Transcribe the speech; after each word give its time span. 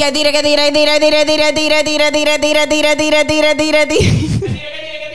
Que 0.00 0.12
tire, 0.12 0.32
que 0.32 0.42
tire, 0.42 0.72
tire, 0.72 0.98
tire, 0.98 1.26
tire, 1.26 1.52
tire, 1.52 1.84
tire, 1.84 2.10
tire, 2.10 2.38
tire, 2.38 2.38
tire, 2.40 2.96
tire, 2.96 3.24
tire, 3.26 3.54
tire, 3.54 3.86
tire. 3.86 4.10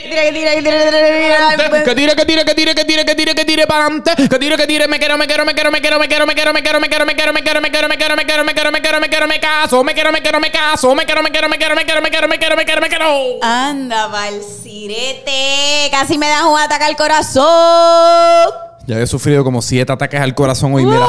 Tire, 0.03 0.21
que 0.21 0.31
tire, 0.31 0.53
que 0.53 0.61
tire. 0.61 1.83
Que 1.83 1.95
tire, 1.95 2.15
que 2.15 2.25
tire, 2.25 2.45
que 2.45 2.53
tire, 2.53 2.75
que 2.75 2.85
tire, 2.85 3.05
que 3.05 3.15
tire, 3.15 3.33
que 3.33 3.45
tire 3.45 3.65
para 3.65 3.85
adelante. 3.85 4.11
Que 4.29 4.37
tire, 4.37 4.55
que 4.55 4.67
tire, 4.67 4.87
me 4.87 4.99
quiero, 4.99 5.17
me 5.17 5.25
quiero, 5.25 5.43
me 5.43 5.55
quiero, 5.55 5.71
me 5.71 5.81
quiero, 5.81 5.99
me 5.99 6.07
quiero, 6.07 6.25
me 6.27 6.35
quiero, 6.35 6.53
me 6.53 6.61
quiero, 6.61 6.83
me 6.83 6.93
quiero, 6.93 7.05
me 7.05 7.15
quiero, 7.15 7.33
me 7.33 7.41
quiero, 7.41 7.61
me 7.63 7.73
quiero, 7.73 8.05
me 8.13 8.23
quiero, 8.23 8.45
me 8.45 8.53
quiero, 8.53 8.53
me 8.53 8.53
quiero, 8.53 8.71
me 8.71 8.81
quiero, 8.81 8.99
me 9.01 9.09
quiero, 9.09 9.27
me 9.27 9.39
caso, 9.39 9.83
me 9.83 9.93
quiero, 9.95 10.11
me 10.11 10.21
quiero, 10.21 10.39
me 10.39 10.51
caso, 10.51 10.93
me 10.95 11.05
quiero, 11.05 11.23
me 11.23 11.31
quiero, 11.31 11.49
me 11.49 11.57
quiero, 11.57 11.75
me 11.75 11.83
quiero, 11.83 12.01
me 12.01 12.09
quiero, 12.11 12.27
me 12.27 12.37
quiero, 12.37 12.55
me 12.55 12.65
quiero, 12.65 12.81
me 12.81 12.89
quiero. 12.89 13.05
Anda, 13.41 14.07
Valcirete. 14.07 15.89
Casi 15.89 16.19
me 16.19 16.27
das 16.27 16.43
un 16.43 16.59
ataque 16.59 16.83
al 16.85 16.95
corazón. 16.95 18.53
Ya 18.85 18.99
he 18.99 19.07
sufrido 19.07 19.43
como 19.43 19.63
siete 19.63 19.91
ataques 19.91 20.21
al 20.21 20.35
corazón 20.35 20.75
hoy, 20.75 20.85
mira. 20.85 21.07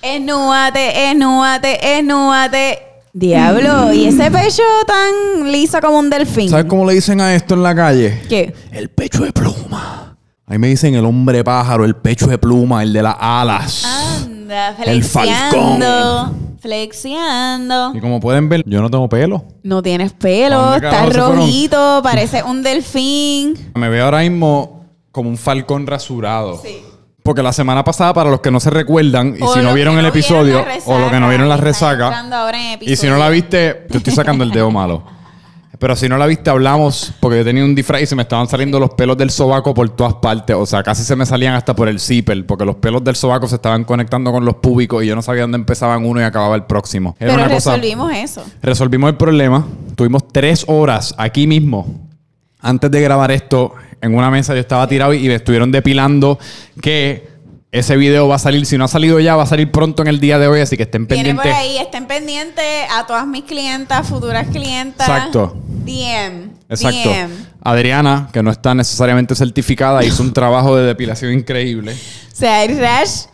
Esnúate, 0.00 1.10
esnúate, 1.10 1.98
esnúate. 1.98 2.91
Diablo, 3.14 3.92
¿y 3.92 4.06
ese 4.06 4.30
pecho 4.30 4.62
tan 4.86 5.52
liso 5.52 5.78
como 5.82 5.98
un 5.98 6.08
delfín? 6.08 6.48
¿Sabes 6.48 6.64
cómo 6.64 6.86
le 6.86 6.94
dicen 6.94 7.20
a 7.20 7.34
esto 7.34 7.54
en 7.54 7.62
la 7.62 7.74
calle? 7.74 8.22
¿Qué? 8.26 8.54
El 8.70 8.88
pecho 8.88 9.22
de 9.24 9.32
pluma. 9.32 10.16
Ahí 10.46 10.58
me 10.58 10.68
dicen 10.68 10.94
el 10.94 11.04
hombre 11.04 11.44
pájaro, 11.44 11.84
el 11.84 11.94
pecho 11.94 12.26
de 12.26 12.38
pluma, 12.38 12.82
el 12.82 12.92
de 12.92 13.02
las 13.02 13.16
alas. 13.18 13.84
Anda, 14.24 14.76
El 14.84 15.04
flexiando. 15.04 16.34
Flexiando. 16.58 17.92
Y 17.94 18.00
como 18.00 18.18
pueden 18.18 18.48
ver, 18.48 18.62
yo 18.66 18.80
no 18.80 18.88
tengo 18.90 19.08
pelo. 19.10 19.44
No 19.62 19.82
tienes 19.82 20.12
pelo, 20.12 20.58
¿Dónde 20.60 20.76
estás 20.86 20.92
carajo 20.92 21.12
se 21.12 21.18
fueron? 21.20 21.36
rojito, 21.36 22.00
parece 22.02 22.42
un 22.42 22.62
delfín. 22.62 23.58
Me 23.74 23.90
veo 23.90 24.06
ahora 24.06 24.20
mismo 24.20 24.86
como 25.10 25.28
un 25.28 25.36
falcón 25.36 25.86
rasurado. 25.86 26.58
Sí. 26.62 26.78
Porque 27.22 27.42
la 27.42 27.52
semana 27.52 27.84
pasada, 27.84 28.12
para 28.12 28.30
los 28.30 28.40
que 28.40 28.50
no 28.50 28.58
se 28.58 28.70
recuerdan, 28.70 29.36
y 29.38 29.42
O 29.42 29.54
si 29.54 29.60
no 29.60 29.72
vieron 29.74 29.96
el 29.96 30.02
no 30.02 30.08
episodio, 30.08 30.64
o 30.86 30.98
los 30.98 31.10
que 31.10 31.20
no 31.20 31.28
vieron 31.28 31.48
la 31.48 31.56
resaca, 31.56 32.24
y 32.80 32.96
si 32.96 33.06
no 33.06 33.16
la 33.16 33.28
viste, 33.28 33.74
te 33.88 33.98
estoy 33.98 34.12
sacando 34.12 34.42
el 34.42 34.50
dedo 34.50 34.70
malo. 34.70 35.04
Pero 35.78 35.96
si 35.96 36.08
no 36.08 36.16
la 36.16 36.26
viste, 36.26 36.48
hablamos, 36.48 37.12
porque 37.18 37.38
yo 37.38 37.44
tenía 37.44 37.64
un 37.64 37.74
disfraz 37.74 38.02
y 38.02 38.06
se 38.06 38.14
me 38.14 38.22
estaban 38.22 38.46
saliendo 38.46 38.78
los 38.78 38.90
pelos 38.90 39.16
del 39.16 39.30
sobaco 39.32 39.74
por 39.74 39.88
todas 39.90 40.14
partes. 40.14 40.54
O 40.54 40.64
sea, 40.64 40.80
casi 40.84 41.02
se 41.02 41.16
me 41.16 41.26
salían 41.26 41.54
hasta 41.54 41.74
por 41.74 41.88
el 41.88 41.98
zipper, 41.98 42.46
porque 42.46 42.64
los 42.64 42.76
pelos 42.76 43.02
del 43.02 43.16
sobaco 43.16 43.48
se 43.48 43.56
estaban 43.56 43.82
conectando 43.82 44.30
con 44.30 44.44
los 44.44 44.56
púbicos 44.56 45.02
y 45.02 45.08
yo 45.08 45.16
no 45.16 45.22
sabía 45.22 45.42
dónde 45.42 45.56
empezaban 45.56 46.04
uno 46.04 46.20
y 46.20 46.22
acababa 46.22 46.54
el 46.54 46.66
próximo. 46.66 47.16
Era 47.18 47.32
Pero 47.32 47.44
una 47.46 47.52
cosa- 47.54 47.70
resolvimos 47.72 48.12
eso. 48.14 48.44
Resolvimos 48.62 49.10
el 49.10 49.16
problema. 49.16 49.66
Tuvimos 49.96 50.28
tres 50.28 50.64
horas 50.68 51.16
aquí 51.18 51.48
mismo. 51.48 52.08
Antes 52.60 52.88
de 52.88 53.00
grabar 53.00 53.32
esto, 53.32 53.74
en 54.02 54.14
una 54.14 54.30
mesa 54.30 54.52
yo 54.54 54.60
estaba 54.60 54.86
tirado 54.86 55.14
y 55.14 55.26
me 55.28 55.36
estuvieron 55.36 55.72
depilando 55.72 56.38
que 56.82 57.32
ese 57.70 57.96
video 57.96 58.28
va 58.28 58.34
a 58.34 58.38
salir. 58.38 58.66
Si 58.66 58.76
no 58.76 58.84
ha 58.84 58.88
salido 58.88 59.18
ya, 59.18 59.34
va 59.34 59.44
a 59.44 59.46
salir 59.46 59.70
pronto 59.70 60.02
en 60.02 60.08
el 60.08 60.20
día 60.20 60.38
de 60.38 60.46
hoy. 60.48 60.60
Así 60.60 60.76
que 60.76 60.82
estén 60.82 61.06
Viene 61.06 61.34
por 61.34 61.44
pendientes. 61.44 61.70
ahí, 61.70 61.78
estén 61.78 62.06
pendientes 62.06 62.64
a 62.90 63.06
todas 63.06 63.26
mis 63.26 63.44
clientas, 63.44 64.06
futuras 64.06 64.48
clientas. 64.48 65.08
Exacto. 65.08 65.56
DM. 65.84 66.50
Exacto. 66.68 67.08
DM. 67.08 67.30
Adriana, 67.64 68.28
que 68.32 68.42
no 68.42 68.50
está 68.50 68.74
necesariamente 68.74 69.34
certificada, 69.34 70.04
hizo 70.04 70.22
un 70.22 70.32
trabajo 70.32 70.76
de 70.76 70.84
depilación 70.84 71.32
increíble. 71.32 71.92
O 71.92 72.36
sea, 72.36 72.64
el 72.64 72.76
rash 72.78 73.26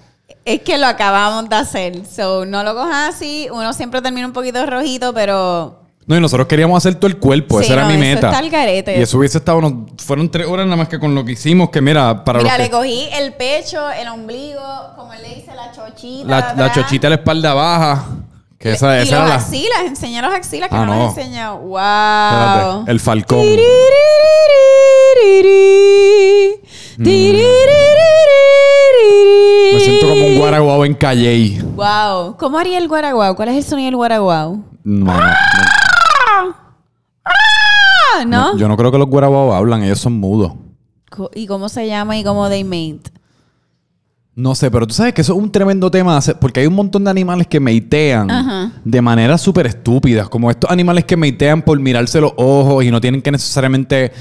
es 0.44 0.60
que 0.60 0.78
lo 0.78 0.86
acabamos 0.86 1.48
de 1.48 1.56
hacer. 1.56 2.02
So, 2.06 2.44
no 2.44 2.62
lo 2.62 2.74
cojas 2.74 3.14
así. 3.16 3.48
Uno 3.50 3.72
siempre 3.72 4.02
termina 4.02 4.26
un 4.26 4.32
poquito 4.32 4.64
rojito, 4.66 5.12
pero 5.14 5.77
No, 6.08 6.16
y 6.16 6.20
nosotros 6.20 6.48
queríamos 6.48 6.78
hacer 6.78 6.94
todo 6.96 7.06
el 7.06 7.18
cuerpo. 7.18 7.58
Sí, 7.58 7.66
Esa 7.66 7.74
era 7.74 7.82
no, 7.82 7.88
mi 7.90 7.94
eso 7.96 8.02
meta. 8.14 8.30
está 8.32 8.48
garete. 8.48 8.98
Y 8.98 9.02
eso 9.02 9.18
hubiese 9.18 9.38
estado... 9.38 9.60
fueron 9.98 10.30
tres 10.30 10.46
horas 10.46 10.64
nada 10.64 10.76
más 10.78 10.88
que 10.88 10.98
con 10.98 11.14
lo 11.14 11.22
que 11.24 11.32
hicimos. 11.32 11.68
Que 11.68 11.82
mira, 11.82 12.24
para 12.24 12.38
Mira, 12.38 12.52
los 12.52 12.58
le 12.58 12.64
que... 12.64 12.70
cogí 12.70 13.08
el 13.12 13.34
pecho, 13.34 13.90
el 13.90 14.08
ombligo, 14.08 14.62
como 14.96 15.12
él 15.12 15.20
le 15.22 15.34
dice, 15.36 15.52
la 15.54 15.70
chochita. 15.70 16.26
La, 16.26 16.54
la 16.56 16.72
chochita 16.72 17.08
la 17.10 17.16
espalda 17.16 17.52
baja. 17.52 18.04
Que 18.58 18.72
esa, 18.72 18.98
y 18.98 19.02
esa 19.02 19.16
los 19.16 19.24
era 19.24 19.28
la... 19.28 19.34
axilas, 19.36 19.78
enseña 19.86 20.22
los 20.22 20.34
axilas 20.34 20.68
que 20.70 20.74
Ah, 20.76 20.84
no, 20.86 20.94
no. 20.94 21.04
los 21.04 21.16
he 21.16 21.20
enseñado. 21.20 21.58
Wow. 21.58 21.78
Espérate, 21.78 22.90
el 22.90 23.00
falcón. 23.00 23.46
Me 29.72 29.80
siento 29.80 30.08
como 30.08 30.26
un 30.26 30.38
guaraguao 30.38 30.84
en 30.84 30.94
Calley. 30.94 31.60
Wow. 31.76 32.36
¿Cómo 32.38 32.58
haría 32.58 32.78
el 32.78 32.88
guaraguao? 32.88 33.36
¿Cuál 33.36 33.50
es 33.50 33.56
el 33.56 33.64
sonido 33.64 33.86
del 33.86 33.96
guaraguao? 33.96 34.58
No, 34.84 35.04
no, 35.14 35.20
Ah. 38.16 38.52
Yo 38.56 38.68
no 38.68 38.76
creo 38.76 38.90
que 38.92 38.98
los 38.98 39.08
guaraguao 39.08 39.52
hablan, 39.54 39.82
ellos 39.82 39.98
son 40.00 40.14
mudos. 40.14 40.52
Co- 41.10 41.30
¿Y 41.34 41.46
cómo 41.46 41.68
se 41.68 41.86
llama 41.86 42.16
y 42.18 42.24
cómo 42.24 42.48
they 42.48 42.64
mate? 42.64 43.10
No 44.34 44.54
sé, 44.54 44.70
pero 44.70 44.86
tú 44.86 44.94
sabes 44.94 45.14
que 45.14 45.22
eso 45.22 45.32
es 45.32 45.38
un 45.38 45.50
tremendo 45.50 45.90
tema, 45.90 46.16
hacer- 46.16 46.38
porque 46.38 46.60
hay 46.60 46.66
un 46.68 46.74
montón 46.74 47.02
de 47.02 47.10
animales 47.10 47.46
que 47.48 47.58
meitean 47.58 48.30
Ajá. 48.30 48.72
de 48.84 49.02
maneras 49.02 49.40
súper 49.40 49.66
estúpidas, 49.66 50.28
como 50.28 50.48
estos 50.50 50.70
animales 50.70 51.04
que 51.04 51.16
meitean 51.16 51.60
por 51.62 51.78
mirarse 51.80 52.20
los 52.20 52.32
ojos 52.36 52.84
y 52.84 52.90
no 52.92 53.00
tienen 53.00 53.20
que 53.20 53.32
necesariamente 53.32 54.12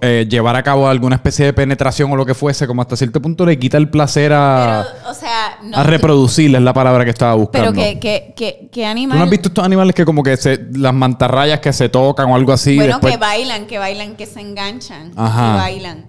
eh, 0.00 0.26
llevar 0.28 0.56
a 0.56 0.62
cabo 0.62 0.88
alguna 0.88 1.16
especie 1.16 1.44
de 1.46 1.52
penetración 1.52 2.10
o 2.12 2.16
lo 2.16 2.24
que 2.26 2.34
fuese, 2.34 2.66
como 2.66 2.82
hasta 2.82 2.96
cierto 2.96 3.20
punto 3.22 3.44
le 3.46 3.58
quita 3.58 3.76
el 3.76 3.88
placer 3.90 4.32
a, 4.32 4.86
Pero, 4.98 5.10
o 5.10 5.14
sea, 5.14 5.58
no. 5.62 5.76
a 5.76 5.82
reproducir, 5.82 6.54
es 6.54 6.62
la 6.62 6.72
palabra 6.72 7.04
que 7.04 7.10
estaba 7.10 7.34
buscando. 7.34 7.72
Pero 7.72 7.86
que, 7.86 7.98
que, 8.00 8.34
que, 8.36 8.68
que 8.72 8.82
¿Tú 8.82 8.86
animal. 8.86 9.18
no 9.18 9.24
has 9.24 9.30
visto 9.30 9.48
estos 9.48 9.64
animales 9.64 9.94
que 9.94 10.04
como 10.04 10.22
que 10.22 10.36
se, 10.36 10.66
las 10.74 10.92
mantarrayas 10.94 11.60
que 11.60 11.72
se 11.72 11.88
tocan 11.88 12.30
o 12.30 12.34
algo 12.34 12.52
así? 12.52 12.76
bueno, 12.76 12.92
después... 12.94 13.12
que 13.14 13.18
bailan, 13.18 13.66
que 13.66 13.78
bailan, 13.78 14.16
que 14.16 14.26
se 14.26 14.40
enganchan. 14.40 15.12
Ajá. 15.16 15.54
Y 15.54 15.58
bailan. 15.58 16.06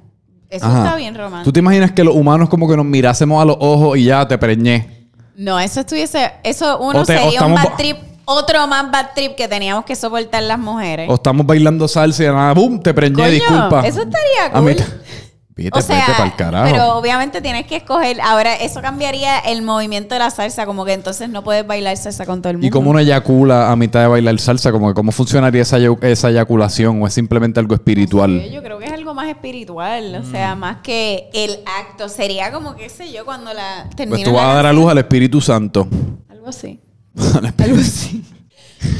Eso 0.49 0.65
Ajá. 0.65 0.83
está 0.85 0.95
bien 0.95 1.13
romántico. 1.15 1.43
¿Tú 1.43 1.53
te 1.53 1.59
imaginas 1.59 1.91
que 1.91 2.03
los 2.03 2.15
humanos 2.15 2.49
como 2.49 2.67
que 2.67 2.75
nos 2.75 2.85
mirásemos 2.85 3.41
a 3.41 3.45
los 3.45 3.57
ojos 3.59 3.97
y 3.97 4.05
ya 4.05 4.27
te 4.27 4.37
preñé? 4.37 5.07
No, 5.35 5.59
eso 5.59 5.81
estuviese. 5.81 6.31
Eso 6.43 6.79
uno 6.79 7.03
te- 7.05 7.17
sería 7.17 7.45
un 7.45 7.53
bad 7.53 7.63
ba- 7.69 7.77
trip. 7.77 7.97
Otro 8.31 8.67
más 8.67 8.91
bad 8.91 9.07
trip 9.15 9.33
que 9.35 9.47
teníamos 9.47 9.85
que 9.85 9.95
soportar 9.95 10.43
las 10.43 10.59
mujeres. 10.59 11.09
O 11.09 11.15
estamos 11.15 11.45
bailando 11.47 11.87
salsa 11.87 12.21
y 12.23 12.25
de 12.27 12.31
nada, 12.33 12.53
¡bum! 12.53 12.79
Te 12.79 12.93
preñé, 12.93 13.15
Coño, 13.15 13.27
disculpa. 13.29 13.81
Eso 13.87 14.01
estaría 14.01 14.45
A 14.53 14.61
mí 14.61 14.75
cool. 14.75 14.85
te- 14.85 15.19
Vete, 15.55 15.77
o 15.77 15.81
sea, 15.81 15.95
vete 16.05 16.11
pa'l 16.17 16.35
carajo. 16.37 16.71
pero 16.71 16.95
obviamente 16.95 17.41
tienes 17.41 17.65
que 17.65 17.75
escoger. 17.77 18.21
Ahora, 18.21 18.55
eso 18.55 18.81
cambiaría 18.81 19.39
el 19.39 19.61
movimiento 19.61 20.15
de 20.15 20.19
la 20.19 20.29
salsa, 20.29 20.65
como 20.65 20.85
que 20.85 20.93
entonces 20.93 21.27
no 21.27 21.43
puedes 21.43 21.67
bailar 21.67 21.97
salsa 21.97 22.25
con 22.25 22.41
todo 22.41 22.51
el 22.51 22.57
mundo. 22.57 22.67
¿Y 22.67 22.69
cómo 22.69 22.91
uno 22.91 22.99
eyacula 22.99 23.69
a 23.71 23.75
mitad 23.75 23.99
de 24.01 24.07
bailar 24.07 24.39
salsa? 24.39 24.71
Como 24.71 24.87
que 24.87 24.93
¿Cómo 24.93 25.11
funcionaría 25.11 25.63
esa, 25.63 25.77
eyac- 25.79 26.01
esa 26.05 26.29
eyaculación? 26.29 27.01
¿O 27.01 27.07
es 27.07 27.13
simplemente 27.15 27.59
algo 27.59 27.73
espiritual? 27.75 28.49
Yo 28.51 28.61
creo 28.63 28.77
que 28.77 28.85
es 28.85 28.93
algo 28.93 29.13
más 29.13 29.27
espiritual, 29.27 30.15
o 30.15 30.23
sea, 30.23 30.55
Mm. 30.55 30.59
más 30.59 30.77
que 30.81 31.29
el 31.33 31.59
acto. 31.81 32.07
Sería 32.07 32.51
como, 32.53 32.75
qué 32.77 32.87
sé 32.87 33.11
yo, 33.11 33.25
cuando 33.25 33.53
la 33.53 33.89
termina 33.97 34.17
Pues 34.17 34.23
tú 34.23 34.33
vas 34.33 34.45
a 34.45 34.53
dar 34.53 34.65
a 34.67 34.71
luz 34.71 34.89
al 34.89 34.99
Espíritu 34.99 35.41
Santo. 35.41 35.87
Algo 36.29 36.47
así. 36.47 36.79
Algo 37.57 37.77
así. 37.77 38.23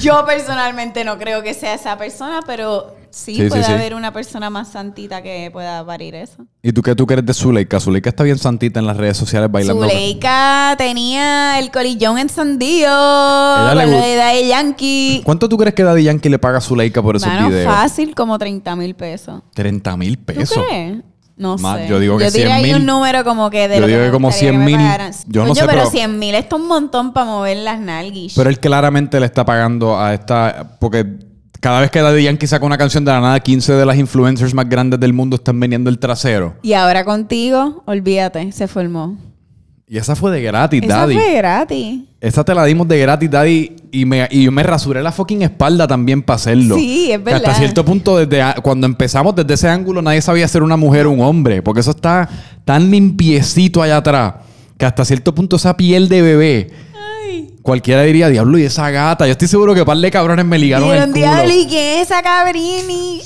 Yo 0.01 0.25
personalmente 0.25 1.03
no 1.05 1.17
creo 1.17 1.41
que 1.41 1.53
sea 1.53 1.73
esa 1.73 1.97
persona, 1.97 2.41
pero 2.45 2.97
sí, 3.11 3.35
Sí, 3.35 3.45
puede 3.47 3.63
sí. 3.63 3.71
haber 3.71 3.93
una 3.95 4.11
persona 4.11 4.49
más 4.49 4.69
santita 4.73 5.21
que 5.21 5.49
pueda 5.53 5.85
parir 5.85 6.15
eso. 6.15 6.45
¿Y 6.61 6.73
tú 6.73 6.81
qué 6.81 6.95
tú 6.95 7.07
crees 7.07 7.25
de 7.25 7.33
Zuleika? 7.33 7.79
Zuleika 7.79 8.09
está 8.09 8.23
bien 8.25 8.37
santita 8.37 8.81
en 8.81 8.87
las 8.87 8.97
redes 8.97 9.15
sociales 9.15 9.49
bailando. 9.49 9.81
Zuleika 9.87 10.75
tenía 10.77 11.59
el 11.59 11.71
colillón 11.71 12.17
encendido 12.17 12.89
le 13.73 13.83
con 13.83 13.91
lo 13.91 13.97
gust- 13.97 14.03
de 14.05 14.15
Daddy 14.17 14.47
Yankee. 14.49 15.21
¿Cuánto 15.23 15.47
tú 15.47 15.57
crees 15.57 15.73
que 15.73 15.83
Daddy 15.83 16.03
Yankee 16.03 16.27
le 16.29 16.39
paga 16.39 16.57
a 16.57 16.61
Zuleika 16.61 17.01
por 17.01 17.15
esos 17.15 17.29
Mano, 17.29 17.47
videos? 17.49 17.73
fácil 17.73 18.13
como 18.15 18.37
30 18.37 18.75
mil 18.75 18.95
pesos. 18.95 19.41
30 19.53 19.95
mil 19.95 20.17
¿Tú 20.17 20.25
pesos. 20.25 20.61
crees? 20.67 20.97
No 21.39 21.57
Más, 21.57 21.79
sé. 21.79 21.87
yo 21.87 21.99
digo 21.99 22.17
que 22.17 22.25
yo 22.25 22.31
tiré 22.31 22.43
100 22.47 22.55
ahí 22.57 22.63
mil. 22.65 22.75
un 22.75 22.85
número 22.85 23.23
como 23.23 23.49
que 23.49 23.67
de 23.69 23.75
Yo 23.75 23.81
lo 23.81 23.87
digo 23.87 23.99
me 24.01 24.05
que 24.07 24.11
como 24.11 24.27
gustaría 24.27 24.49
100 24.51 24.59
me 24.59 24.65
mil. 24.67 24.75
pagaran. 24.75 25.11
Yo 25.27 25.41
no 25.41 25.47
Coño, 25.47 25.55
sé, 25.61 25.67
pero, 25.67 25.79
pero- 25.79 25.89
100 25.89 26.19
mil 26.19 26.35
esto 26.35 26.55
es 26.57 26.61
un 26.61 26.67
montón 26.67 27.13
para 27.13 27.25
mover 27.27 27.57
las 27.57 27.79
nalguis. 27.79 28.33
Pero 28.35 28.49
él 28.49 28.59
claramente 28.59 29.19
le 29.21 29.25
está 29.25 29.45
pagando 29.45 29.97
a 29.97 30.13
esta. 30.13 30.75
Porque 30.81 31.05
cada 31.61 31.79
vez 31.79 31.91
que 31.91 32.01
Daddy 32.01 32.23
Yankee 32.23 32.45
saca 32.45 32.65
una 32.65 32.77
canción 32.77 33.05
de 33.05 33.11
la 33.11 33.21
nada, 33.21 33.39
15 33.39 33.71
de 33.73 33.85
las 33.85 33.97
influencers 33.97 34.53
más 34.53 34.67
grandes 34.67 34.99
del 34.99 35.13
mundo 35.13 35.37
están 35.37 35.59
vendiendo 35.59 35.89
el 35.89 35.97
trasero. 35.97 36.55
Y 36.61 36.73
ahora 36.73 37.05
contigo, 37.05 37.83
olvídate, 37.85 38.51
se 38.51 38.67
formó. 38.67 39.17
Y 39.91 39.97
esa 39.97 40.15
fue 40.15 40.29
de 40.31 40.39
gratis, 40.43 40.83
Esa 40.83 40.97
Daddy. 40.97 41.15
fue 41.15 41.33
gratis. 41.37 41.99
Esa 42.21 42.43
te 42.43 42.53
la 42.53 42.63
dimos 42.65 42.87
de 42.87 42.99
gratis, 42.99 43.31
Daddy. 43.31 43.75
Y, 43.91 44.05
me, 44.05 44.27
y 44.29 44.43
yo 44.43 44.51
me 44.51 44.61
rasuré 44.61 45.01
la 45.01 45.11
fucking 45.11 45.41
espalda 45.41 45.87
también 45.87 46.21
para 46.21 46.35
hacerlo. 46.35 46.75
Sí, 46.75 47.11
es 47.11 47.17
Que 47.19 47.31
Hasta 47.33 47.47
verdad. 47.47 47.57
cierto 47.57 47.83
punto, 47.83 48.15
desde 48.17 48.39
a- 48.43 48.53
cuando 48.61 48.85
empezamos 48.85 49.33
desde 49.35 49.55
ese 49.55 49.67
ángulo, 49.67 50.03
nadie 50.03 50.21
sabía 50.21 50.47
ser 50.47 50.61
una 50.61 50.77
mujer 50.77 51.07
o 51.07 51.11
un 51.11 51.21
hombre. 51.21 51.63
Porque 51.63 51.79
eso 51.81 51.89
está 51.89 52.29
tan 52.65 52.91
limpiecito 52.91 53.81
allá 53.81 53.97
atrás. 53.97 54.35
Que 54.77 54.85
hasta 54.85 55.03
cierto 55.05 55.33
punto 55.33 55.55
esa 55.55 55.75
piel 55.75 56.07
de 56.07 56.21
bebé. 56.21 56.69
Cualquiera 57.63 58.03
diría, 58.03 58.29
diablo, 58.29 58.59
y 58.59 58.63
esa 58.63 58.89
gata. 58.91 59.25
Yo 59.25 59.31
estoy 59.31 59.47
seguro 59.47 59.73
que 59.73 59.83
par 59.85 59.97
de 59.97 60.11
cabrones 60.11 60.45
me 60.45 60.59
ligaron 60.59 60.89
el 60.93 61.01
culo. 61.05 61.13
diablo, 61.13 61.51
¿y 61.51 61.63
es 61.75 62.01
esa 62.03 62.21
cabrini? 62.21 63.21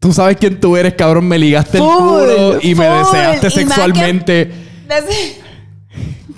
Tú 0.00 0.12
sabes 0.14 0.36
quién 0.38 0.58
tú 0.58 0.74
eres, 0.76 0.94
cabrón. 0.94 1.26
Me 1.28 1.38
ligaste 1.38 1.76
el 1.78 1.84
culo 1.84 2.58
y 2.62 2.74
me 2.74 2.86
deseaste 2.88 3.50
sexualmente. 3.50 4.50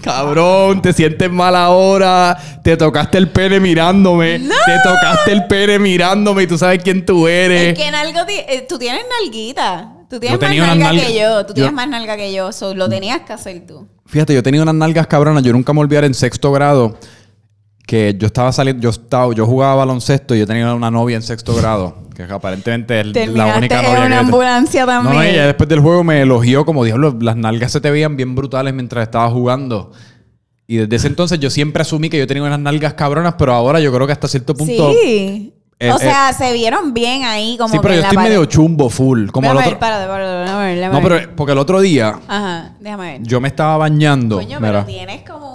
Cabrón, 0.02 0.82
te 0.82 0.92
sientes 0.92 1.30
mal 1.30 1.54
ahora. 1.56 2.36
Te 2.62 2.76
tocaste 2.76 3.18
el 3.18 3.28
pene 3.28 3.60
mirándome. 3.60 4.38
Te 4.38 4.78
tocaste 4.82 5.32
el 5.32 5.46
pene 5.46 5.78
mirándome 5.78 6.42
y 6.44 6.46
tú 6.46 6.56
sabes 6.58 6.80
quién 6.82 7.04
tú 7.04 7.28
eres. 7.28 7.68
Es 7.72 7.78
que 7.78 7.86
en 7.88 7.94
algo 7.94 8.24
ti- 8.26 8.34
eh, 8.48 8.66
tú 8.68 8.78
tienes 8.78 9.02
nalguita. 9.20 9.92
Tú 10.08 10.18
tienes 10.18 10.38
Yo 10.38 10.40
más 10.40 10.50
tenía 10.50 10.66
nalga 10.66 10.84
nalgas- 10.92 11.06
que 11.06 11.18
yo. 11.18 11.46
Tú 11.46 11.54
tienes 11.54 11.70
yo- 11.70 11.76
más 11.76 11.88
nalga 11.88 12.16
que 12.16 12.32
yo. 12.32 12.52
So, 12.52 12.74
lo 12.74 12.88
tenías 12.88 13.20
que 13.20 13.32
hacer 13.32 13.64
tú. 13.66 13.86
Fíjate, 14.06 14.34
yo 14.34 14.42
tenía 14.42 14.62
unas 14.62 14.74
nalgas 14.74 15.06
cabronas. 15.06 15.42
Yo 15.44 15.52
nunca 15.52 15.72
me 15.72 15.80
olvidaré 15.80 16.06
en 16.08 16.14
sexto 16.14 16.50
grado 16.50 16.96
que 17.90 18.14
yo 18.16 18.28
estaba 18.28 18.52
saliendo, 18.52 18.80
yo 18.82 18.90
estaba, 18.90 19.34
yo 19.34 19.44
jugaba 19.46 19.74
baloncesto 19.74 20.36
y 20.36 20.38
yo 20.38 20.46
tenía 20.46 20.72
una 20.72 20.92
novia 20.92 21.16
en 21.16 21.22
sexto 21.22 21.56
grado, 21.56 21.96
que 22.14 22.22
aparentemente 22.22 23.00
es 23.00 23.06
la 23.32 23.56
única 23.56 23.80
en 23.80 23.84
novia 23.84 23.98
una 23.98 24.02
que 24.04 24.04
yo 24.04 24.08
te- 24.08 24.14
ambulancia 24.14 24.80
No, 24.82 24.86
también. 24.86 25.16
no, 25.16 25.22
ella 25.22 25.46
después 25.46 25.68
del 25.68 25.80
juego 25.80 26.04
me 26.04 26.22
elogió 26.22 26.64
como 26.64 26.84
diablo, 26.84 27.16
las 27.20 27.34
nalgas 27.34 27.72
se 27.72 27.80
te 27.80 27.90
veían 27.90 28.16
bien 28.16 28.36
brutales 28.36 28.72
mientras 28.74 29.02
estaba 29.02 29.28
jugando. 29.30 29.90
Y 30.68 30.76
desde 30.76 30.94
ese 30.94 31.08
entonces 31.08 31.40
yo 31.40 31.50
siempre 31.50 31.82
asumí 31.82 32.08
que 32.08 32.16
yo 32.16 32.28
tenía 32.28 32.44
unas 32.44 32.60
nalgas 32.60 32.94
cabronas, 32.94 33.34
pero 33.36 33.54
ahora 33.54 33.80
yo 33.80 33.92
creo 33.92 34.06
que 34.06 34.12
hasta 34.12 34.28
cierto 34.28 34.54
punto. 34.54 34.92
Sí. 34.92 35.52
Eh, 35.80 35.90
o 35.90 35.96
eh, 35.96 35.98
sea, 35.98 36.32
se 36.32 36.52
vieron 36.52 36.94
bien 36.94 37.24
ahí 37.24 37.56
como 37.58 37.72
sí, 37.74 37.78
pero 37.82 37.94
yo 37.94 38.02
estoy 38.02 38.14
pared. 38.14 38.28
medio 38.28 38.44
chumbo 38.44 38.88
full. 38.88 39.30
Como 39.30 39.50
el 39.50 39.56
Déjame 39.56 39.74
otro. 39.74 39.88
ver, 39.88 40.00
déjame 40.44 40.76
déjame 40.76 40.94
No, 40.94 41.02
pero 41.08 41.34
porque 41.34 41.52
el 41.52 41.58
otro 41.58 41.80
día 41.80 42.20
Ajá, 42.28 42.74
déjame 42.78 43.12
ver. 43.18 43.22
yo 43.22 43.40
me 43.40 43.48
estaba 43.48 43.78
bañando. 43.78 44.36
Coño, 44.36 44.60
mira. 44.60 44.84
pero 44.84 44.84
tienes 44.84 45.22
como. 45.28 45.49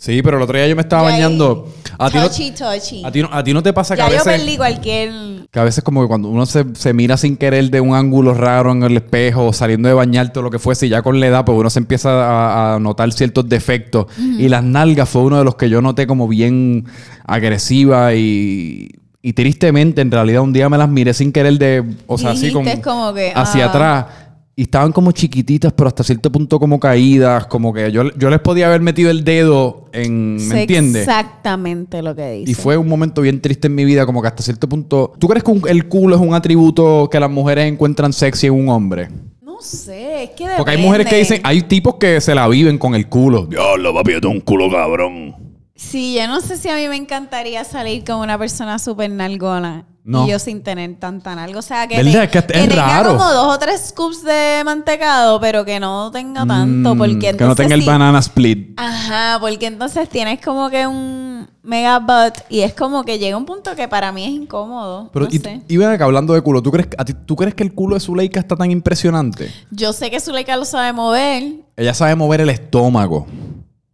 Sí, 0.00 0.22
pero 0.22 0.38
el 0.38 0.42
otro 0.42 0.56
día 0.56 0.66
yo 0.66 0.74
me 0.74 0.80
estaba 0.80 1.02
bañando. 1.02 1.68
A 1.98 2.08
ti, 2.08 2.16
no, 2.16 2.22
touchy, 2.22 2.52
touchy. 2.52 3.02
a, 3.04 3.12
ti 3.12 3.20
no, 3.20 3.28
a 3.30 3.44
ti 3.44 3.52
no 3.52 3.62
te 3.62 3.74
pasa 3.74 3.94
que 3.94 4.00
ya 4.00 4.06
a 4.06 4.10
yo 4.10 4.24
perdí 4.24 4.56
cualquier... 4.56 5.12
Que 5.50 5.60
a 5.60 5.64
veces 5.64 5.84
como 5.84 6.00
que 6.00 6.08
cuando 6.08 6.30
uno 6.30 6.46
se, 6.46 6.64
se 6.72 6.94
mira 6.94 7.18
sin 7.18 7.36
querer 7.36 7.68
de 7.68 7.82
un 7.82 7.94
ángulo 7.94 8.32
raro 8.32 8.72
en 8.72 8.82
el 8.82 8.96
espejo 8.96 9.52
saliendo 9.52 9.88
de 9.88 9.94
bañarte 9.94 10.38
o 10.38 10.42
lo 10.42 10.50
que 10.50 10.58
fuese, 10.58 10.86
y 10.86 10.88
ya 10.88 11.02
con 11.02 11.20
la 11.20 11.26
edad, 11.26 11.44
pues 11.44 11.58
uno 11.58 11.68
se 11.68 11.80
empieza 11.80 12.12
a, 12.12 12.76
a 12.76 12.78
notar 12.78 13.12
ciertos 13.12 13.46
defectos. 13.46 14.06
Y 14.18 14.48
las 14.48 14.64
nalgas 14.64 15.06
fue 15.06 15.20
uno 15.20 15.36
de 15.36 15.44
los 15.44 15.56
que 15.56 15.68
yo 15.68 15.82
noté 15.82 16.06
como 16.06 16.28
bien 16.28 16.86
agresiva 17.26 18.14
y, 18.14 18.88
y 19.20 19.34
tristemente, 19.34 20.00
en 20.00 20.10
realidad, 20.10 20.40
un 20.40 20.54
día 20.54 20.70
me 20.70 20.78
las 20.78 20.88
miré 20.88 21.12
sin 21.12 21.30
querer 21.30 21.58
de, 21.58 21.84
o 22.06 22.16
sea, 22.16 22.30
así 22.30 22.50
como, 22.52 22.70
como 22.80 23.12
que, 23.12 23.32
hacia 23.34 23.66
ah. 23.66 23.68
atrás. 23.68 24.06
Y 24.56 24.62
estaban 24.64 24.92
como 24.92 25.12
chiquititas, 25.12 25.72
pero 25.72 25.88
hasta 25.88 26.02
cierto 26.02 26.30
punto 26.30 26.58
como 26.58 26.78
caídas, 26.78 27.46
como 27.46 27.72
que 27.72 27.90
yo, 27.92 28.10
yo 28.18 28.28
les 28.28 28.40
podía 28.40 28.66
haber 28.66 28.82
metido 28.82 29.10
el 29.10 29.24
dedo 29.24 29.86
en, 29.92 30.34
¿me 30.34 30.40
Sé 30.40 30.60
entiendes? 30.62 31.02
Exactamente 31.08 32.02
lo 32.02 32.14
que 32.14 32.30
dice. 32.32 32.50
Y 32.50 32.54
fue 32.54 32.76
un 32.76 32.86
momento 32.88 33.22
bien 33.22 33.40
triste 33.40 33.68
en 33.68 33.74
mi 33.74 33.84
vida, 33.86 34.04
como 34.04 34.20
que 34.20 34.28
hasta 34.28 34.42
cierto 34.42 34.68
punto. 34.68 35.12
¿Tú 35.18 35.28
crees 35.28 35.44
que 35.44 35.50
un- 35.50 35.62
el 35.68 35.88
culo 35.88 36.16
es 36.16 36.20
un 36.20 36.34
atributo 36.34 37.08
que 37.10 37.18
las 37.18 37.30
mujeres 37.30 37.72
encuentran 37.72 38.12
sexy 38.12 38.48
en 38.48 38.54
un 38.54 38.68
hombre? 38.68 39.08
No 39.40 39.62
sé, 39.62 40.24
es 40.24 40.30
que 40.30 40.46
Porque 40.56 40.72
hay 40.72 40.78
mujeres 40.82 41.06
que 41.06 41.14
depende. 41.16 41.34
dicen, 41.36 41.40
hay 41.46 41.62
tipos 41.62 41.94
que 41.94 42.20
se 42.20 42.34
la 42.34 42.46
viven 42.48 42.76
con 42.76 42.94
el 42.94 43.08
culo. 43.08 43.46
Diablo, 43.46 43.94
papi, 43.94 44.12
yo 44.12 44.20
tengo 44.20 44.34
un 44.34 44.40
culo 44.40 44.70
cabrón. 44.70 45.36
Sí, 45.74 46.16
yo 46.18 46.26
no 46.28 46.40
sé 46.42 46.58
si 46.58 46.68
a 46.68 46.74
mí 46.76 46.86
me 46.88 46.96
encantaría 46.96 47.64
salir 47.64 48.04
con 48.04 48.16
una 48.16 48.36
persona 48.38 48.78
súper 48.78 49.10
nalgona. 49.10 49.86
No. 50.10 50.26
Y 50.26 50.30
yo 50.30 50.38
sin 50.40 50.62
tener 50.62 50.96
tanta 50.98 51.34
nalga. 51.36 51.58
O 51.58 51.62
sea, 51.62 51.86
que, 51.86 51.94
te- 51.94 52.00
Es 52.00 52.16
que 52.16 52.28
que 52.28 52.42
tenga 52.42 53.04
como 53.04 53.24
dos 53.24 53.54
o 53.54 53.58
tres 53.60 53.80
scoops 53.90 54.24
de 54.24 54.62
mantecado, 54.64 55.40
pero 55.40 55.64
que 55.64 55.78
no 55.78 56.10
tenga 56.10 56.44
tanto. 56.44 56.94
Mm, 56.94 56.98
Porque 56.98 57.18
que 57.18 57.28
entonces 57.28 57.48
no 57.48 57.54
tenga 57.54 57.74
el 57.76 57.82
sí- 57.82 57.86
banana 57.86 58.18
split. 58.18 58.72
Ajá, 58.76 59.38
porque 59.40 59.66
entonces 59.66 60.08
tienes 60.08 60.40
como 60.40 60.68
que 60.68 60.86
un 60.86 61.48
mega 61.62 61.98
butt 62.00 62.38
y 62.48 62.60
es 62.62 62.74
como 62.74 63.04
que 63.04 63.18
llega 63.18 63.36
un 63.36 63.44
punto 63.46 63.76
que 63.76 63.86
para 63.86 64.10
mí 64.10 64.24
es 64.24 64.30
incómodo. 64.30 65.10
Pero, 65.12 65.26
no 65.26 65.30
y, 65.30 65.38
sé. 65.38 65.60
y 65.68 65.76
ven 65.76 65.90
acá, 65.90 66.04
hablando 66.06 66.34
de 66.34 66.40
culo, 66.40 66.60
¿tú 66.60 66.72
crees, 66.72 66.88
que- 66.88 66.96
a 66.98 67.04
ti- 67.04 67.14
¿tú 67.14 67.36
crees 67.36 67.54
que 67.54 67.62
el 67.62 67.72
culo 67.72 67.94
de 67.94 68.00
Zuleika 68.00 68.40
está 68.40 68.56
tan 68.56 68.70
impresionante? 68.72 69.52
Yo 69.70 69.92
sé 69.92 70.10
que 70.10 70.18
Zuleika 70.18 70.56
lo 70.56 70.64
sabe 70.64 70.92
mover. 70.92 71.44
Ella 71.76 71.94
sabe 71.94 72.16
mover 72.16 72.40
el 72.40 72.50
estómago. 72.50 73.26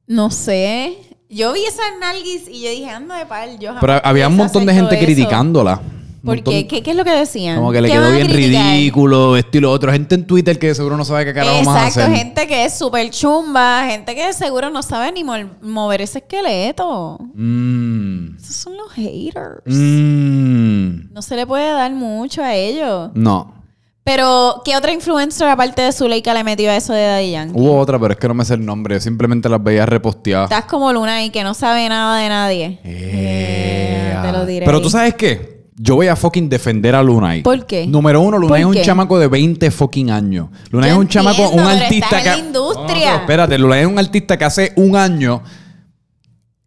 No 0.07 0.31
sé. 0.31 0.97
Yo 1.29 1.53
vi 1.53 1.65
esas 1.65 1.87
nalguis 2.01 2.45
y 2.49 2.63
yo 2.63 2.71
dije, 2.71 2.89
anda 2.89 3.17
de 3.19 3.27
pal. 3.27 3.59
Yo 3.59 3.69
jamás 3.75 3.81
Pero 3.81 4.01
había 4.05 4.29
un 4.29 4.37
montón 4.37 4.65
de 4.65 4.73
gente 4.73 4.95
eso. 4.95 5.05
criticándola. 5.05 5.81
Un 6.27 6.35
¿Por 6.35 6.37
montón- 6.39 6.67
qué? 6.67 6.83
¿Qué, 6.83 6.91
es 6.91 6.97
lo 6.97 7.05
que 7.05 7.13
decían? 7.13 7.57
Como 7.57 7.71
que 7.71 7.81
le 7.81 7.89
¿Qué 7.89 7.95
quedó 7.95 8.11
bien 8.11 8.29
ridículo, 8.29 9.37
esto 9.37 9.59
y 9.59 9.61
lo 9.61 9.71
otro. 9.71 9.93
Gente 9.93 10.17
en 10.17 10.27
Twitter 10.27 10.59
que 10.59 10.75
seguro 10.75 10.97
no 10.97 11.05
sabe 11.05 11.25
qué 11.25 11.33
carajo 11.33 11.63
más 11.63 11.87
Exacto, 11.87 12.01
hacer. 12.11 12.17
gente 12.17 12.47
que 12.49 12.65
es 12.65 12.77
súper 12.77 13.11
chumba, 13.11 13.87
gente 13.89 14.15
que 14.17 14.33
seguro 14.33 14.69
no 14.71 14.83
sabe 14.83 15.13
ni 15.13 15.23
mover 15.23 16.01
ese 16.03 16.19
esqueleto. 16.19 17.19
Mm. 17.35 18.37
Esos 18.39 18.57
son 18.57 18.77
los 18.77 18.91
haters. 18.93 19.63
Mm. 19.67 21.13
No 21.13 21.23
se 21.23 21.37
le 21.37 21.47
puede 21.47 21.71
dar 21.71 21.93
mucho 21.93 22.43
a 22.43 22.55
ellos. 22.55 23.11
No. 23.15 23.55
Pero, 24.03 24.63
¿qué 24.65 24.77
otra 24.77 24.93
influencer 24.93 25.49
aparte 25.49 25.83
de 25.83 25.91
Zuleika 25.93 26.33
le 26.33 26.45
metió 26.45 26.71
a 26.71 26.77
eso 26.77 26.93
de 26.93 27.05
Daddy 27.05 27.31
Yankee? 27.33 27.59
Hubo 27.61 27.77
otra, 27.79 27.99
pero 27.99 28.13
es 28.15 28.19
que 28.21 28.29
no 28.29 28.35
me 28.35 28.45
sé 28.45 28.55
el 28.55 28.65
nombre. 28.65 28.95
Yo 28.95 29.01
simplemente 29.01 29.49
las 29.49 29.61
veía 29.63 29.85
reposteadas. 29.85 30.51
Estás 30.51 30.67
como 30.67 30.93
Luna 30.93 31.25
y 31.25 31.31
que 31.31 31.43
no 31.43 31.55
sabe 31.55 31.89
nada 31.89 32.19
de 32.19 32.29
nadie. 32.29 32.81
Eh, 32.85 34.17
te 34.23 34.33
lo 34.33 34.47
diré. 34.47 34.65
Pero 34.67 34.81
tú 34.81 34.91
sabes 34.91 35.15
qué? 35.15 35.56
Yo 35.79 35.97
voy 35.97 36.07
a 36.09 36.17
fucking 36.17 36.49
defender 36.49 36.95
a 36.95 37.03
Lunay. 37.03 37.43
¿Por 37.43 37.67
qué? 37.67 37.87
Número 37.87 38.21
uno, 38.23 38.39
Lunay 38.39 38.61
es 38.63 38.67
¿Por 38.67 38.75
un 38.75 38.81
qué? 38.81 38.83
chamaco 38.87 39.19
de 39.19 39.29
20 39.29 39.71
fucking 39.71 40.11
años. 40.11 40.49
Lunay 40.71 40.91
es 40.91 40.97
un 40.97 41.07
chamaco, 41.09 41.51
un 41.51 41.57
pero 41.57 41.69
artista 41.69 42.07
estás 42.19 42.23
que. 42.23 42.29
en 42.31 42.35
la 42.41 42.47
industria. 42.47 43.11
No, 43.13 43.17
espérate, 43.19 43.59
Lunay 43.59 43.81
es 43.83 43.87
un 43.87 43.99
artista 43.99 44.39
que 44.39 44.45
hace 44.47 44.73
un 44.77 44.97
año 44.97 45.43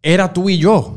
era 0.02 0.32
tú 0.32 0.48
y 0.48 0.58
yo. 0.58 0.96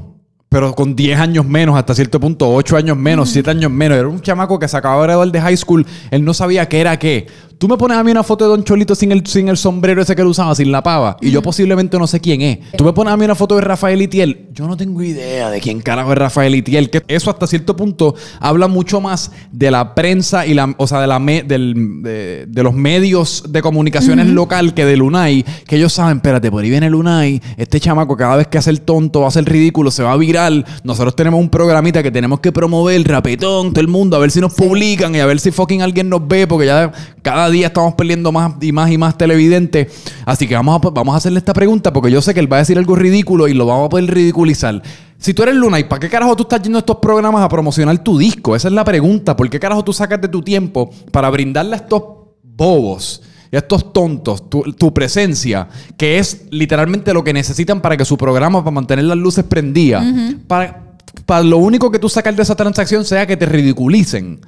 Pero 0.49 0.75
con 0.75 0.95
10 0.95 1.19
años 1.19 1.45
menos, 1.47 1.75
hasta 1.75 1.95
cierto 1.95 2.19
punto, 2.19 2.47
8 2.53 2.77
años 2.77 2.95
menos, 2.95 3.29
7 3.29 3.49
años 3.49 3.71
menos. 3.71 3.97
Era 3.97 4.07
un 4.07 4.21
chamaco 4.21 4.59
que 4.59 4.67
se 4.67 4.77
acababa 4.77 5.01
de 5.01 5.07
graduar 5.07 5.31
de 5.31 5.41
high 5.41 5.57
school. 5.57 5.83
Él 6.11 6.23
no 6.23 6.31
sabía 6.35 6.69
qué 6.69 6.79
era 6.79 6.99
qué. 6.99 7.25
Tú 7.63 7.69
me 7.69 7.77
pones 7.77 7.95
a 7.95 8.03
mí 8.03 8.11
una 8.11 8.23
foto 8.23 8.43
de 8.43 8.49
Don 8.49 8.61
Cholito 8.65 8.93
sin 8.93 9.13
el, 9.13 9.25
sin 9.25 9.47
el 9.47 9.55
sombrero 9.55 10.01
ese 10.01 10.17
que 10.17 10.21
él 10.21 10.27
usaba, 10.27 10.53
sin 10.53 10.69
la 10.69 10.83
pava. 10.83 11.15
Y 11.21 11.31
yo 11.31 11.41
posiblemente 11.41 11.97
no 11.97 12.07
sé 12.07 12.19
quién 12.19 12.41
es. 12.41 12.59
Tú 12.77 12.83
me 12.83 12.91
pones 12.91 13.13
a 13.13 13.15
mí 13.15 13.23
una 13.23 13.35
foto 13.35 13.55
de 13.55 13.61
Rafael 13.61 14.01
Itiel. 14.01 14.49
Yo 14.51 14.67
no 14.67 14.75
tengo 14.75 15.01
idea 15.01 15.49
de 15.49 15.61
quién 15.61 15.79
carajo 15.79 16.11
es 16.11 16.17
Rafael 16.17 16.53
Itiel. 16.55 16.89
Que 16.89 17.03
eso 17.07 17.31
hasta 17.31 17.47
cierto 17.47 17.77
punto 17.77 18.15
habla 18.41 18.67
mucho 18.67 18.99
más 18.99 19.31
de 19.53 19.71
la 19.71 19.95
prensa 19.95 20.45
y 20.45 20.53
la, 20.53 20.75
o 20.77 20.87
sea, 20.87 20.99
de, 20.99 21.07
la 21.07 21.19
me- 21.19 21.43
del- 21.43 22.01
de, 22.03 22.47
de 22.49 22.63
los 22.63 22.73
medios 22.73 23.45
de 23.47 23.61
comunicaciones 23.61 24.27
local 24.27 24.73
que 24.73 24.83
de 24.83 24.97
Lunay. 24.97 25.45
Que 25.65 25.77
ellos 25.77 25.93
saben, 25.93 26.17
espérate, 26.17 26.51
por 26.51 26.65
ahí 26.65 26.69
viene 26.69 26.89
Lunay. 26.89 27.41
Este 27.55 27.79
chamaco 27.79 28.17
cada 28.17 28.35
vez 28.35 28.47
que 28.47 28.57
hace 28.57 28.71
el 28.71 28.81
tonto, 28.81 29.21
va 29.21 29.27
a 29.27 29.29
hacer 29.29 29.45
ridículo, 29.45 29.89
se 29.89 30.03
va 30.03 30.11
a 30.11 30.17
viral. 30.17 30.65
Nosotros 30.83 31.15
tenemos 31.15 31.39
un 31.39 31.47
programita 31.47 32.03
que 32.03 32.11
tenemos 32.11 32.41
que 32.41 32.51
promover, 32.51 33.07
rapetón, 33.07 33.71
todo 33.71 33.79
el 33.79 33.87
mundo, 33.87 34.17
a 34.17 34.19
ver 34.19 34.31
si 34.31 34.41
nos 34.41 34.53
publican 34.53 35.15
y 35.15 35.19
a 35.21 35.25
ver 35.25 35.39
si 35.39 35.51
fucking 35.51 35.81
alguien 35.81 36.09
nos 36.09 36.27
ve, 36.27 36.45
porque 36.45 36.65
ya 36.65 36.91
cada 37.21 37.52
día 37.53 37.67
estamos 37.67 37.93
perdiendo 37.93 38.33
más 38.33 38.55
y 38.59 38.73
más 38.73 38.91
y 38.91 38.97
más 38.97 39.17
televidentes. 39.17 39.87
Así 40.25 40.45
que 40.45 40.55
vamos 40.55 40.81
a, 40.83 40.89
vamos 40.89 41.13
a 41.13 41.17
hacerle 41.17 41.39
esta 41.39 41.53
pregunta, 41.53 41.93
porque 41.93 42.11
yo 42.11 42.21
sé 42.21 42.33
que 42.33 42.41
él 42.41 42.51
va 42.51 42.57
a 42.57 42.59
decir 42.59 42.77
algo 42.77 42.97
ridículo 42.97 43.47
y 43.47 43.53
lo 43.53 43.65
vamos 43.65 43.85
a 43.85 43.89
poder 43.89 44.13
ridiculizar. 44.13 44.81
Si 45.17 45.33
tú 45.33 45.43
eres 45.43 45.55
Luna, 45.55 45.79
¿y 45.79 45.85
para 45.85 46.01
qué 46.01 46.09
carajo 46.09 46.35
tú 46.35 46.43
estás 46.43 46.61
yendo 46.61 46.77
a 46.77 46.81
estos 46.81 46.97
programas 46.97 47.41
a 47.41 47.47
promocionar 47.47 47.97
tu 47.99 48.17
disco? 48.17 48.57
Esa 48.57 48.67
es 48.67 48.73
la 48.73 48.83
pregunta. 48.83 49.37
¿Por 49.37 49.49
qué 49.49 49.57
carajo 49.57 49.81
tú 49.81 49.93
sacas 49.93 50.19
de 50.19 50.27
tu 50.27 50.41
tiempo 50.41 50.89
para 51.11 51.29
brindarle 51.29 51.75
a 51.75 51.77
estos 51.77 52.03
bobos? 52.43 53.21
y 53.53 53.55
a 53.55 53.59
estos 53.59 53.93
tontos, 53.93 54.49
tu, 54.49 54.63
tu 54.73 54.91
presencia, 54.95 55.67
que 55.95 56.17
es 56.17 56.47
literalmente 56.49 57.13
lo 57.13 57.23
que 57.23 57.33
necesitan 57.33 57.81
para 57.81 57.95
que 57.95 58.03
su 58.03 58.17
programa, 58.17 58.63
para 58.63 58.73
mantener 58.73 59.05
las 59.05 59.17
luces 59.17 59.43
prendidas, 59.43 60.03
para, 60.47 60.95
para 61.27 61.43
lo 61.43 61.59
único 61.59 61.91
que 61.91 61.99
tú 61.99 62.09
sacas 62.09 62.35
de 62.35 62.41
esa 62.41 62.55
transacción 62.55 63.05
sea 63.05 63.27
que 63.27 63.37
te 63.37 63.45
ridiculicen. 63.45 64.41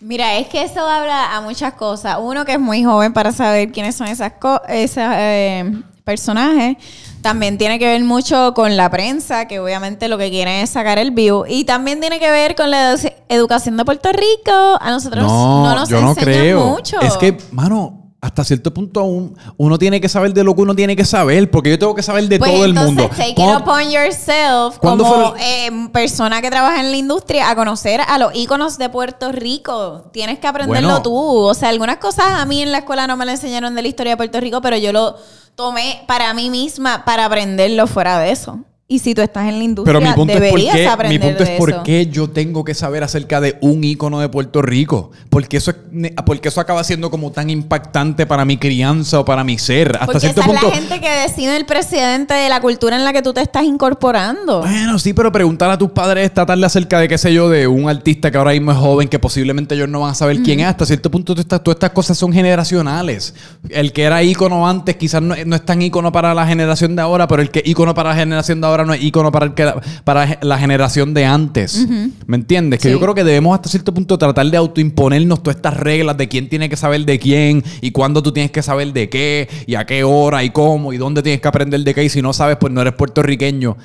Mira, 0.00 0.36
es 0.36 0.48
que 0.48 0.62
eso 0.62 0.80
habla 0.86 1.34
a 1.36 1.40
muchas 1.40 1.72
cosas. 1.74 2.18
Uno 2.20 2.44
que 2.44 2.52
es 2.52 2.60
muy 2.60 2.84
joven 2.84 3.12
para 3.12 3.32
saber 3.32 3.72
quiénes 3.72 3.96
son 3.96 4.08
esas 4.08 4.32
co- 4.38 4.60
esos 4.68 5.02
eh, 5.06 5.72
personajes. 6.04 6.76
También 7.22 7.58
tiene 7.58 7.78
que 7.78 7.86
ver 7.86 8.04
mucho 8.04 8.52
con 8.54 8.76
la 8.76 8.88
prensa, 8.90 9.48
que 9.48 9.58
obviamente 9.58 10.06
lo 10.08 10.18
que 10.18 10.30
quieren 10.30 10.62
es 10.62 10.70
sacar 10.70 10.98
el 10.98 11.10
view. 11.10 11.44
Y 11.48 11.64
también 11.64 11.98
tiene 12.00 12.20
que 12.20 12.30
ver 12.30 12.54
con 12.54 12.70
la 12.70 12.94
edu- 12.94 13.12
educación 13.28 13.76
de 13.78 13.84
Puerto 13.84 14.10
Rico. 14.12 14.52
A 14.80 14.90
nosotros 14.90 15.24
no, 15.26 15.74
nos 15.74 15.88
yo 15.88 16.00
no 16.00 16.10
enseñan 16.10 16.24
creo. 16.40 16.64
mucho. 16.66 17.00
Es 17.00 17.16
que, 17.16 17.36
mano, 17.50 18.05
hasta 18.20 18.42
cierto 18.44 18.72
punto 18.74 19.04
un- 19.04 19.36
uno 19.56 19.78
tiene 19.78 20.00
que 20.00 20.08
saber 20.08 20.32
de 20.32 20.42
lo 20.42 20.54
que 20.54 20.62
uno 20.62 20.74
tiene 20.74 20.96
que 20.96 21.04
saber, 21.04 21.50
porque 21.50 21.70
yo 21.70 21.78
tengo 21.78 21.94
que 21.94 22.02
saber 22.02 22.26
de 22.28 22.38
Pues 22.38 22.50
todo 22.50 22.64
el 22.64 22.74
mundo. 22.74 23.08
Take 23.08 23.30
it 23.30 23.38
upon 23.60 23.90
yourself 23.90 24.78
¿Cuándo 24.78 25.04
como 25.04 25.34
eh, 25.38 25.70
persona 25.92 26.40
que 26.40 26.50
trabaja 26.50 26.80
en 26.80 26.90
la 26.90 26.96
industria 26.96 27.50
a 27.50 27.54
conocer 27.54 28.00
a 28.00 28.18
los 28.18 28.34
íconos 28.34 28.78
de 28.78 28.88
Puerto 28.88 29.30
Rico. 29.32 30.10
Tienes 30.12 30.38
que 30.38 30.46
aprenderlo 30.46 30.88
Bueno. 30.88 31.02
tú. 31.02 31.14
O 31.14 31.54
sea, 31.54 31.68
algunas 31.68 31.98
cosas 31.98 32.26
a 32.28 32.44
mí 32.46 32.62
en 32.62 32.72
la 32.72 32.78
escuela 32.78 33.06
no 33.06 33.16
me 33.16 33.24
lo 33.26 33.30
enseñaron 33.32 33.74
de 33.74 33.82
la 33.82 33.88
historia 33.88 34.12
de 34.12 34.16
Puerto 34.16 34.40
Rico, 34.40 34.60
pero 34.60 34.76
yo 34.76 34.92
lo 34.92 35.16
tomé 35.54 36.02
para 36.06 36.32
mí 36.34 36.50
misma 36.50 37.04
para 37.04 37.26
aprenderlo 37.26 37.86
fuera 37.86 38.18
de 38.18 38.30
eso. 38.32 38.58
Y 38.88 39.00
si 39.00 39.16
tú 39.16 39.22
estás 39.22 39.48
en 39.48 39.58
la 39.58 39.64
industria, 39.64 39.98
Pero 39.98 40.08
mi 40.08 40.14
punto 40.14 40.34
es 40.34 40.48
por 40.48 40.60
qué, 40.60 41.08
mi 41.08 41.18
punto 41.18 41.42
es 41.42 41.50
por 41.58 41.82
qué 41.82 42.06
yo 42.06 42.30
tengo 42.30 42.62
que 42.62 42.72
saber 42.72 43.02
acerca 43.02 43.40
de 43.40 43.58
un 43.60 43.82
ícono 43.82 44.20
de 44.20 44.28
Puerto 44.28 44.62
Rico. 44.62 45.10
Porque 45.28 45.56
eso, 45.56 45.72
es, 45.72 46.12
porque 46.24 46.50
eso 46.50 46.60
acaba 46.60 46.84
siendo 46.84 47.10
como 47.10 47.32
tan 47.32 47.50
impactante 47.50 48.26
para 48.26 48.44
mi 48.44 48.58
crianza 48.58 49.18
o 49.18 49.24
para 49.24 49.42
mi 49.42 49.58
ser. 49.58 49.96
Hasta 49.96 50.06
Porque 50.06 50.20
cierto 50.20 50.40
esa 50.40 50.50
punto. 50.50 50.68
es 50.68 50.72
la 50.72 50.76
gente 50.76 51.00
que 51.00 51.10
decide 51.10 51.56
el 51.56 51.66
presidente 51.66 52.34
de 52.34 52.48
la 52.48 52.60
cultura 52.60 52.94
en 52.94 53.04
la 53.04 53.12
que 53.12 53.22
tú 53.22 53.34
te 53.34 53.40
estás 53.40 53.64
incorporando. 53.64 54.60
Bueno, 54.60 55.00
sí, 55.00 55.12
pero 55.12 55.32
preguntar 55.32 55.68
a 55.68 55.76
tus 55.76 55.90
padres 55.90 56.24
esta 56.24 56.46
tarde 56.46 56.64
acerca 56.64 57.00
de, 57.00 57.08
qué 57.08 57.18
sé 57.18 57.34
yo, 57.34 57.48
de 57.48 57.66
un 57.66 57.88
artista 57.88 58.30
que 58.30 58.38
ahora 58.38 58.52
mismo 58.52 58.70
es 58.70 58.78
joven, 58.78 59.08
que 59.08 59.18
posiblemente 59.18 59.74
ellos 59.74 59.88
no 59.88 60.02
van 60.02 60.12
a 60.12 60.14
saber 60.14 60.42
quién 60.44 60.60
es. 60.60 60.66
Hasta 60.66 60.86
cierto 60.86 61.10
punto, 61.10 61.34
todas 61.34 61.44
estas, 61.44 61.60
todas 61.60 61.74
estas 61.74 61.90
cosas 61.90 62.16
son 62.16 62.32
generacionales. 62.32 63.34
El 63.68 63.92
que 63.92 64.04
era 64.04 64.22
ícono 64.22 64.68
antes, 64.68 64.94
quizás 64.94 65.20
no, 65.20 65.34
no 65.44 65.56
es 65.56 65.66
tan 65.66 65.82
ícono 65.82 66.12
para 66.12 66.32
la 66.34 66.46
generación 66.46 66.94
de 66.94 67.02
ahora, 67.02 67.26
pero 67.26 67.42
el 67.42 67.50
que 67.50 67.64
ícono 67.66 67.92
para 67.92 68.10
la 68.10 68.14
generación 68.14 68.60
de 68.60 68.66
ahora 68.68 68.75
ahora 68.76 68.86
no 68.86 68.94
es 68.94 69.02
ícono 69.02 69.32
para, 69.32 69.46
el 69.46 69.54
que 69.54 69.64
la, 69.64 69.80
para 70.04 70.38
la 70.42 70.58
generación 70.58 71.14
de 71.14 71.24
antes. 71.24 71.86
¿Me 72.26 72.36
entiendes? 72.36 72.80
Que 72.80 72.88
Sí. 72.88 72.92
yo 72.92 73.00
creo 73.00 73.14
que 73.14 73.24
debemos 73.24 73.54
hasta 73.54 73.68
cierto 73.68 73.92
punto 73.92 74.16
tratar 74.18 74.46
de 74.50 74.56
autoimponernos 74.56 75.42
todas 75.42 75.56
estas 75.56 75.76
reglas 75.76 76.16
de 76.16 76.28
quién 76.28 76.48
tiene 76.48 76.68
que 76.68 76.76
saber 76.76 77.04
de 77.04 77.18
quién 77.18 77.62
y 77.80 77.90
cuándo 77.90 78.22
tú 78.22 78.32
tienes 78.32 78.50
que 78.50 78.62
saber 78.62 78.92
de 78.92 79.08
qué 79.08 79.48
y 79.66 79.74
a 79.74 79.84
qué 79.86 80.04
hora 80.04 80.44
y 80.44 80.50
cómo 80.50 80.92
y 80.92 80.96
dónde 80.98 81.22
tienes 81.22 81.40
que 81.40 81.48
aprender 81.48 81.80
de 81.80 81.94
qué 81.94 82.04
y 82.04 82.08
si 82.08 82.22
no 82.22 82.32
sabes 82.32 82.56
pues 82.58 82.72
no 82.72 82.80
eres 82.80 82.94
puertorriqueño. 82.94 83.76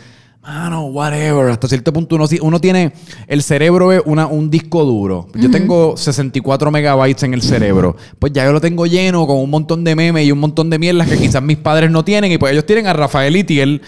Mano, 0.43 0.85
whatever. 0.87 1.51
Hasta 1.51 1.67
cierto 1.67 1.93
punto 1.93 2.15
uno, 2.15 2.25
uno 2.41 2.59
tiene... 2.59 2.93
El 3.27 3.43
cerebro 3.43 3.91
es 3.91 4.01
una, 4.05 4.25
un 4.25 4.49
disco 4.49 4.83
duro. 4.83 5.27
Yo 5.35 5.51
tengo 5.51 5.95
64 5.95 6.71
megabytes 6.71 7.21
en 7.21 7.35
el 7.35 7.43
cerebro. 7.43 7.95
Pues 8.17 8.33
ya 8.33 8.45
yo 8.45 8.51
lo 8.51 8.59
tengo 8.59 8.87
lleno 8.87 9.27
con 9.27 9.37
un 9.37 9.51
montón 9.51 9.83
de 9.83 9.95
memes 9.95 10.25
y 10.25 10.31
un 10.31 10.39
montón 10.39 10.71
de 10.71 10.79
mierdas 10.79 11.07
que 11.07 11.17
quizás 11.19 11.43
mis 11.43 11.57
padres 11.57 11.91
no 11.91 12.03
tienen. 12.03 12.31
Y 12.31 12.39
pues 12.39 12.53
ellos 12.53 12.65
tienen 12.65 12.87
a 12.87 12.93
Rafael 12.93 13.35
Itiel. 13.35 13.83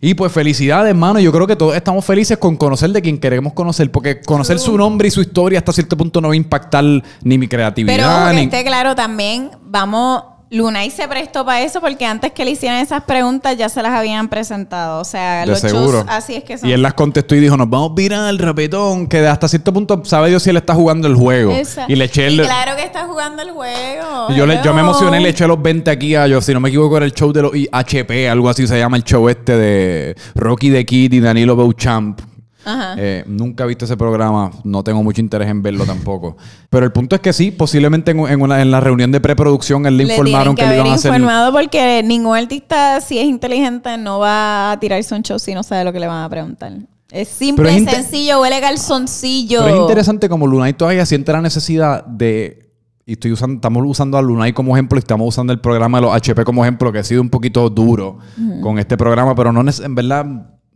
Y 0.00 0.14
pues 0.14 0.32
felicidades, 0.32 0.90
hermano. 0.90 1.18
Yo 1.20 1.32
creo 1.32 1.46
que 1.46 1.56
todos 1.56 1.74
estamos 1.74 2.04
felices 2.04 2.36
con 2.38 2.56
conocer 2.56 2.90
de 2.90 3.00
quien 3.00 3.18
queremos 3.18 3.52
conocer. 3.52 3.90
Porque 3.90 4.20
conocer 4.20 4.58
su 4.58 4.76
nombre 4.76 5.08
y 5.08 5.10
su 5.10 5.20
historia 5.20 5.58
hasta 5.58 5.72
cierto 5.72 5.96
punto 5.96 6.20
no 6.20 6.28
va 6.28 6.34
a 6.34 6.36
impactar 6.36 6.84
ni 7.22 7.38
mi 7.38 7.48
creatividad. 7.48 7.96
Pero 7.96 8.30
que 8.30 8.36
ni... 8.36 8.42
esté 8.44 8.64
claro 8.64 8.94
también, 8.94 9.50
vamos, 9.62 10.22
Lunay 10.50 10.90
se 10.90 11.08
prestó 11.08 11.44
para 11.44 11.62
eso 11.62 11.80
porque 11.80 12.04
antes 12.06 12.30
que 12.32 12.44
le 12.44 12.52
hicieran 12.52 12.78
esas 12.80 13.02
preguntas 13.04 13.56
ya 13.56 13.68
se 13.68 13.82
las 13.82 13.92
habían 13.92 14.28
presentado. 14.28 15.00
O 15.00 15.04
sea, 15.04 15.40
De 15.40 15.46
los 15.46 15.58
seguro. 15.60 15.98
shows 15.98 16.04
así 16.08 16.34
es 16.36 16.44
que 16.44 16.58
son. 16.58 16.68
Y 16.68 16.72
él 16.72 16.82
las 16.82 16.94
contestó 16.94 17.34
y 17.34 17.40
dijo, 17.40 17.56
nos 17.56 17.68
vamos 17.68 17.94
viral, 17.94 18.38
rapetón. 18.38 19.08
Que 19.08 19.26
hasta 19.26 19.48
cierto 19.48 19.72
punto 19.72 20.02
sabe 20.04 20.28
Dios 20.28 20.42
si 20.42 20.50
él 20.50 20.56
está 20.56 20.74
jugando 20.74 21.08
el 21.08 21.16
juego. 21.16 21.50
Esa- 21.50 21.86
Y 21.88 21.96
le 21.96 22.04
eché 22.04 22.26
el... 22.28 22.34
Y 22.34 22.38
claro 22.44 22.76
que 22.76 22.84
está 22.84 23.04
jugando 23.06 23.42
el 23.42 23.50
juego. 23.50 24.26
Y 24.28 24.34
yo, 24.36 24.46
le- 24.46 24.60
yo 24.62 24.72
me 24.74 24.82
emocioné, 24.82 25.18
le 25.18 25.30
eché 25.30 25.46
los 25.48 25.60
20 25.60 25.90
aquí 25.90 26.14
a 26.14 26.26
yo, 26.28 26.40
si 26.40 26.52
no 26.52 26.60
me 26.60 26.68
equivoco, 26.68 26.96
era 26.98 27.06
el 27.06 27.12
show 27.12 27.32
de 27.32 27.42
los 27.42 27.52
HP, 27.72 28.28
algo 28.28 28.48
así 28.48 28.66
se 28.66 28.78
llama 28.78 28.96
el 28.96 29.02
show 29.04 29.28
este 29.28 29.56
de 29.56 30.16
Rocky 30.36 30.70
the 30.70 30.84
Kid 30.84 31.12
y 31.14 31.20
Danilo 31.20 31.56
Beauchamp. 31.56 32.20
Ajá. 32.64 32.94
Eh, 32.98 33.24
nunca 33.26 33.64
he 33.64 33.66
visto 33.66 33.84
ese 33.84 33.96
programa, 33.96 34.50
no 34.64 34.82
tengo 34.82 35.02
mucho 35.02 35.20
interés 35.20 35.48
en 35.48 35.62
verlo 35.62 35.84
tampoco. 35.84 36.36
Pero 36.70 36.86
el 36.86 36.92
punto 36.92 37.14
es 37.16 37.20
que 37.22 37.32
sí, 37.32 37.50
posiblemente 37.50 38.10
en, 38.12 38.20
en 38.20 38.40
una, 38.40 38.62
en 38.62 38.70
la 38.70 38.80
reunión 38.80 39.12
de 39.12 39.20
preproducción 39.20 39.86
él 39.86 39.96
le, 39.96 40.04
Le 40.04 40.12
informaron 40.14 40.54
que, 40.54 40.62
que 40.62 40.68
le 40.68 40.74
iban 40.76 40.86
a 40.88 40.94
hacer. 40.94 41.12
informado 41.12 41.52
porque 41.52 42.02
ningún 42.02 42.36
artista, 42.36 43.00
si 43.00 43.18
es 43.18 43.26
inteligente, 43.26 43.96
no 43.98 44.18
va 44.18 44.72
a 44.72 44.80
tirarse 44.80 45.14
un 45.14 45.22
show 45.22 45.38
si 45.38 45.54
no 45.54 45.62
sabe 45.62 45.84
lo 45.84 45.92
que 45.92 46.00
le 46.00 46.06
van 46.06 46.24
a 46.24 46.28
preguntar. 46.28 46.72
Es 47.10 47.28
simple, 47.28 47.76
es 47.76 47.84
sencillo, 47.84 48.40
huele 48.40 48.60
calzoncillo. 48.60 49.62
Pero 49.62 49.76
es 49.76 49.80
interesante 49.82 50.28
como 50.28 50.46
Lunay 50.46 50.72
todavía 50.72 51.06
siente 51.06 51.32
la 51.32 51.40
necesidad 51.40 52.04
de. 52.06 52.72
Y 53.06 53.12
estoy 53.12 53.32
usando, 53.32 53.56
estamos 53.56 53.84
usando 53.86 54.16
a 54.16 54.22
Lunay 54.22 54.54
como 54.54 54.74
ejemplo 54.74 54.98
y 54.98 55.00
estamos 55.00 55.28
usando 55.28 55.52
el 55.52 55.60
programa 55.60 55.98
de 55.98 56.02
los 56.06 56.14
HP 56.14 56.42
como 56.44 56.64
ejemplo, 56.64 56.90
que 56.90 56.98
ha 57.00 57.04
sido 57.04 57.20
un 57.20 57.28
poquito 57.28 57.68
duro 57.68 58.18
con 58.62 58.78
este 58.78 58.96
programa, 58.96 59.34
pero 59.34 59.52
no 59.52 59.60
en 59.60 59.94
verdad 59.94 60.26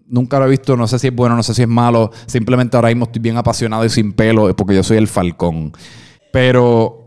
nunca 0.09 0.39
lo 0.39 0.47
he 0.47 0.51
visto, 0.51 0.77
no 0.77 0.87
sé 0.89 0.99
si 0.99 1.09
es 1.09 1.15
bueno, 1.15 1.37
no 1.37 1.43
sé 1.43 1.55
si 1.55 1.63
es 1.63 1.69
malo. 1.69 2.11
Simplemente 2.27 2.77
ahora 2.77 2.89
mismo 2.89 3.05
estoy 3.07 3.21
bien 3.23 3.37
apasionado 3.37 3.85
y 3.85 3.91
sin 3.91 4.13
pelo, 4.13 4.55
porque 4.57 4.75
yo 4.75 4.83
soy 4.83 4.97
el 4.97 5.09
Falcón. 5.09 5.73
Pero 6.33 7.05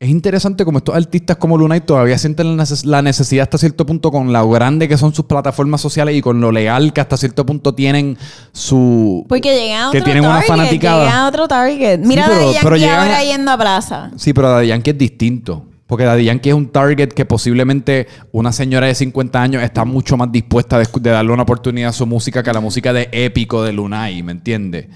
es 0.00 0.08
interesante 0.08 0.64
como 0.64 0.78
estos 0.78 0.94
artistas 0.94 1.36
como 1.38 1.58
Lunay 1.58 1.80
todavía 1.80 2.16
sienten 2.18 2.56
la, 2.56 2.62
neces- 2.62 2.84
la 2.84 3.02
necesidad 3.02 3.42
hasta 3.44 3.58
cierto 3.58 3.84
punto 3.84 4.12
con 4.12 4.32
lo 4.32 4.48
grande 4.50 4.86
que 4.88 4.96
son 4.96 5.12
sus 5.12 5.24
plataformas 5.24 5.80
sociales 5.80 6.14
y 6.14 6.20
con 6.22 6.40
lo 6.40 6.52
leal 6.52 6.92
que 6.92 7.00
hasta 7.00 7.16
cierto 7.16 7.44
punto 7.44 7.74
tienen 7.74 8.16
su... 8.52 9.24
Porque 9.28 9.54
llegan 9.58 9.88
a 9.88 9.90
que 9.90 9.98
otro 9.98 10.04
tienen 10.04 10.24
una 10.24 10.42
fanaticada. 10.42 11.04
Llegan 11.06 11.18
a 11.18 11.28
otro 11.28 11.48
target. 11.48 11.98
Mira 12.00 12.26
pero- 12.26 12.34
a 12.36 12.44
Daddy 12.44 12.56
pero 12.62 12.76
Yankee 12.76 12.80
llegan 12.86 13.00
ahora 13.08 13.24
yendo 13.24 13.50
a 13.50 13.58
plaza. 13.58 14.10
Sí, 14.16 14.32
pero 14.32 14.50
Daddy 14.50 14.68
Yankee 14.68 14.90
es 14.90 14.98
distinto. 14.98 15.64
Porque 15.88 16.04
Daddy 16.04 16.24
Yankee 16.24 16.50
es 16.50 16.54
un 16.54 16.68
target 16.68 17.08
que 17.08 17.24
posiblemente 17.24 18.06
una 18.30 18.52
señora 18.52 18.86
de 18.86 18.94
50 18.94 19.40
años 19.42 19.62
está 19.62 19.86
mucho 19.86 20.18
más 20.18 20.30
dispuesta 20.30 20.78
de, 20.78 20.86
darle 21.10 21.32
una 21.32 21.44
oportunidad 21.44 21.88
a 21.88 21.92
su 21.94 22.06
música 22.06 22.42
que 22.42 22.50
a 22.50 22.52
la 22.52 22.60
música 22.60 22.92
de 22.92 23.08
épico 23.10 23.62
de 23.62 23.72
Lunay, 23.72 24.22
¿me 24.22 24.32
entiendes? 24.32 24.86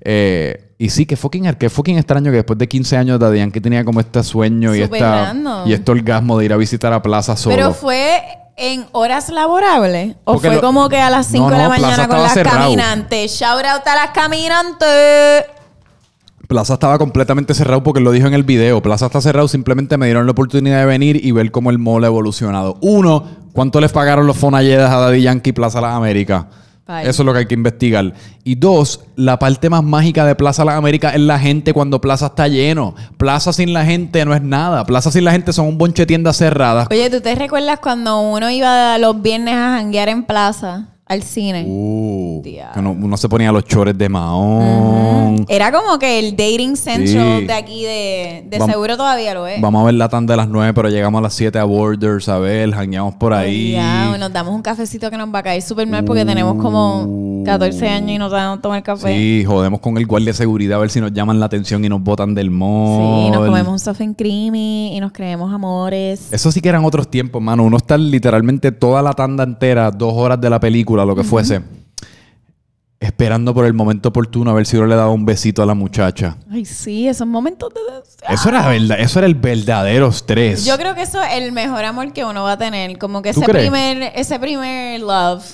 Eh, 0.00 0.74
y 0.78 0.90
sí, 0.90 1.06
que 1.06 1.16
fucking, 1.16 1.54
que 1.54 1.70
fucking 1.70 1.96
extraño 1.96 2.32
que 2.32 2.38
después 2.38 2.58
de 2.58 2.66
15 2.66 2.96
años 2.96 3.20
Daddy 3.20 3.38
Yankee 3.38 3.60
tenía 3.60 3.84
como 3.84 4.00
este 4.00 4.20
sueño 4.24 4.74
y, 4.74 4.82
esta, 4.82 5.32
y 5.64 5.74
este 5.74 5.92
orgasmo 5.92 6.36
de 6.36 6.44
ir 6.46 6.52
a 6.52 6.56
visitar 6.56 6.92
a 6.92 7.00
Plaza 7.00 7.36
solo. 7.36 7.54
Pero 7.54 7.72
fue 7.72 8.20
en 8.56 8.84
horas 8.90 9.28
laborables. 9.28 10.16
O 10.24 10.32
Porque 10.32 10.48
fue 10.48 10.56
lo- 10.56 10.60
como 10.60 10.88
que 10.88 10.98
a 10.98 11.08
las 11.08 11.28
5 11.28 11.44
No, 11.44 11.50
de 11.50 11.56
la 11.56 11.62
no, 11.64 11.68
mañana 11.70 12.08
con 12.08 12.20
las 12.20 12.34
cerrado. 12.34 12.58
caminantes. 12.58 13.30
Shout 13.30 13.64
out 13.64 13.86
a 13.86 13.94
las 13.94 14.10
caminantes. 14.10 15.44
Plaza 16.52 16.74
estaba 16.74 16.98
completamente 16.98 17.54
cerrado 17.54 17.82
porque 17.82 18.00
lo 18.00 18.12
dijo 18.12 18.26
en 18.26 18.34
el 18.34 18.42
video. 18.42 18.82
Plaza 18.82 19.06
está 19.06 19.22
cerrado, 19.22 19.48
simplemente 19.48 19.96
me 19.96 20.04
dieron 20.04 20.26
la 20.26 20.32
oportunidad 20.32 20.80
de 20.80 20.84
venir 20.84 21.24
y 21.24 21.32
ver 21.32 21.50
cómo 21.50 21.70
el 21.70 21.78
mall 21.78 22.04
ha 22.04 22.08
evolucionado. 22.08 22.76
Uno, 22.82 23.24
¿cuánto 23.54 23.80
les 23.80 23.90
pagaron 23.90 24.26
los 24.26 24.36
Fonalledas 24.36 24.92
a 24.92 24.98
Daddy 24.98 25.22
Yankee 25.22 25.48
y 25.48 25.52
Plaza 25.54 25.80
Las 25.80 25.94
Américas? 25.94 26.44
Eso 27.04 27.22
es 27.22 27.26
lo 27.26 27.32
que 27.32 27.38
hay 27.38 27.46
que 27.46 27.54
investigar. 27.54 28.12
Y 28.44 28.56
dos, 28.56 29.00
la 29.16 29.38
parte 29.38 29.70
más 29.70 29.82
mágica 29.82 30.26
de 30.26 30.34
Plaza 30.34 30.62
Las 30.66 30.74
Américas 30.74 31.14
es 31.14 31.22
la 31.22 31.38
gente 31.38 31.72
cuando 31.72 32.02
Plaza 32.02 32.26
está 32.26 32.48
lleno. 32.48 32.94
Plaza 33.16 33.54
sin 33.54 33.72
la 33.72 33.86
gente 33.86 34.22
no 34.26 34.34
es 34.34 34.42
nada. 34.42 34.84
Plaza 34.84 35.10
sin 35.10 35.24
la 35.24 35.32
gente 35.32 35.54
son 35.54 35.68
un 35.68 35.78
bonche 35.78 36.02
de 36.02 36.06
tiendas 36.06 36.36
cerradas. 36.36 36.86
Oye, 36.90 37.08
¿tú 37.08 37.22
te 37.22 37.34
recuerdas 37.34 37.78
cuando 37.78 38.20
uno 38.20 38.50
iba 38.50 38.98
los 38.98 39.22
viernes 39.22 39.54
a 39.54 39.78
janguear 39.78 40.10
en 40.10 40.24
plaza 40.24 40.91
al 41.12 41.22
cine? 41.22 41.64
Uh, 41.66 42.40
que 42.42 42.62
uno, 42.76 42.92
uno 42.92 43.16
se 43.16 43.28
ponía 43.28 43.52
los 43.52 43.64
chores 43.64 43.96
de 43.96 44.08
Mahón. 44.08 45.44
Era 45.48 45.72
como 45.72 45.98
que 45.98 46.18
el 46.18 46.32
dating 46.36 46.76
central 46.76 47.40
Sí. 47.40 47.46
de 47.46 47.52
aquí 47.52 47.84
de, 47.84 48.44
de 48.48 48.60
seguro 48.60 48.96
todavía 48.96 49.34
lo 49.34 49.46
es. 49.46 49.60
Vamos 49.60 49.82
a 49.82 49.84
ver 49.86 49.94
la 49.94 50.08
tanda 50.08 50.32
de 50.32 50.36
las 50.36 50.48
9, 50.48 50.72
pero 50.74 50.88
llegamos 50.88 51.18
a 51.18 51.22
las 51.22 51.34
7 51.34 51.58
a 51.58 51.64
Borders 51.64 52.28
a 52.28 52.38
ver, 52.38 52.72
jangueamos 52.72 53.14
por 53.14 53.32
ahí. 53.32 53.72
Ya, 53.72 54.16
nos 54.18 54.32
damos 54.32 54.54
un 54.54 54.62
cafecito 54.62 55.10
que 55.10 55.16
nos 55.16 55.32
va 55.34 55.40
a 55.40 55.42
caer 55.42 55.62
súper 55.62 55.86
mal 55.86 56.04
porque 56.04 56.24
tenemos 56.24 56.56
como 56.62 57.42
14 57.44 57.88
años 57.88 58.10
y 58.12 58.18
no 58.18 58.30
sabemos 58.30 58.60
tomar 58.62 58.82
café. 58.82 59.14
Sí, 59.16 59.44
jodemos 59.44 59.80
con 59.80 59.96
el 59.98 60.06
guardia 60.06 60.28
de 60.30 60.34
seguridad 60.34 60.78
a 60.78 60.80
ver 60.80 60.90
si 60.90 61.00
nos 61.00 61.12
llaman 61.12 61.40
la 61.40 61.46
atención 61.46 61.84
y 61.84 61.88
nos 61.88 62.02
botan 62.02 62.34
del 62.34 62.50
mall. 62.50 63.26
Sí, 63.26 63.30
nos 63.30 63.46
comemos 63.46 63.72
un 63.72 63.78
soft 63.78 64.00
and 64.00 64.16
creamy 64.16 64.96
y 64.96 65.00
nos 65.00 65.12
creemos 65.12 65.52
amores. 65.52 66.32
Eso 66.32 66.52
sí 66.52 66.60
que 66.60 66.68
eran 66.68 66.84
otros 66.84 67.08
tiempos, 67.08 67.42
mano. 67.42 67.64
Uno 67.64 67.76
está 67.76 67.98
literalmente 67.98 68.72
toda 68.72 69.02
la 69.02 69.12
tanda 69.12 69.44
entera, 69.44 69.90
dos 69.90 70.14
horas 70.14 70.40
de 70.40 70.50
la 70.50 70.60
película, 70.60 71.01
lo 71.06 71.16
que 71.16 71.24
fuese, 71.24 71.62
esperando 73.00 73.52
por 73.52 73.64
el 73.64 73.72
momento 73.74 74.10
oportuno 74.10 74.50
a 74.50 74.54
ver 74.54 74.66
si 74.66 74.76
uno 74.76 74.86
le 74.86 74.94
daba 74.94 75.10
un 75.10 75.24
besito 75.24 75.62
a 75.62 75.66
la 75.66 75.74
muchacha. 75.74 76.36
Ay, 76.50 76.64
sí, 76.64 77.08
esos 77.08 77.26
momentos 77.26 77.72
de... 77.74 77.80
Eso 78.32 78.48
era 78.48 78.68
verdad, 78.68 79.00
eso 79.00 79.18
era 79.18 79.26
el 79.26 79.34
verdadero 79.34 80.08
estrés. 80.08 80.64
Yo 80.64 80.76
creo 80.76 80.94
que 80.94 81.02
eso 81.02 81.20
es 81.20 81.32
el 81.34 81.50
mejor 81.52 81.84
amor 81.84 82.12
que 82.12 82.24
uno 82.24 82.44
va 82.44 82.52
a 82.52 82.58
tener. 82.58 82.96
Como 82.98 83.20
que 83.22 83.32
¿Tú 83.32 83.40
ese 83.40 83.50
crees? 83.50 83.68
primer, 83.68 84.12
ese 84.14 84.38
primer 84.38 85.00
love. 85.00 85.44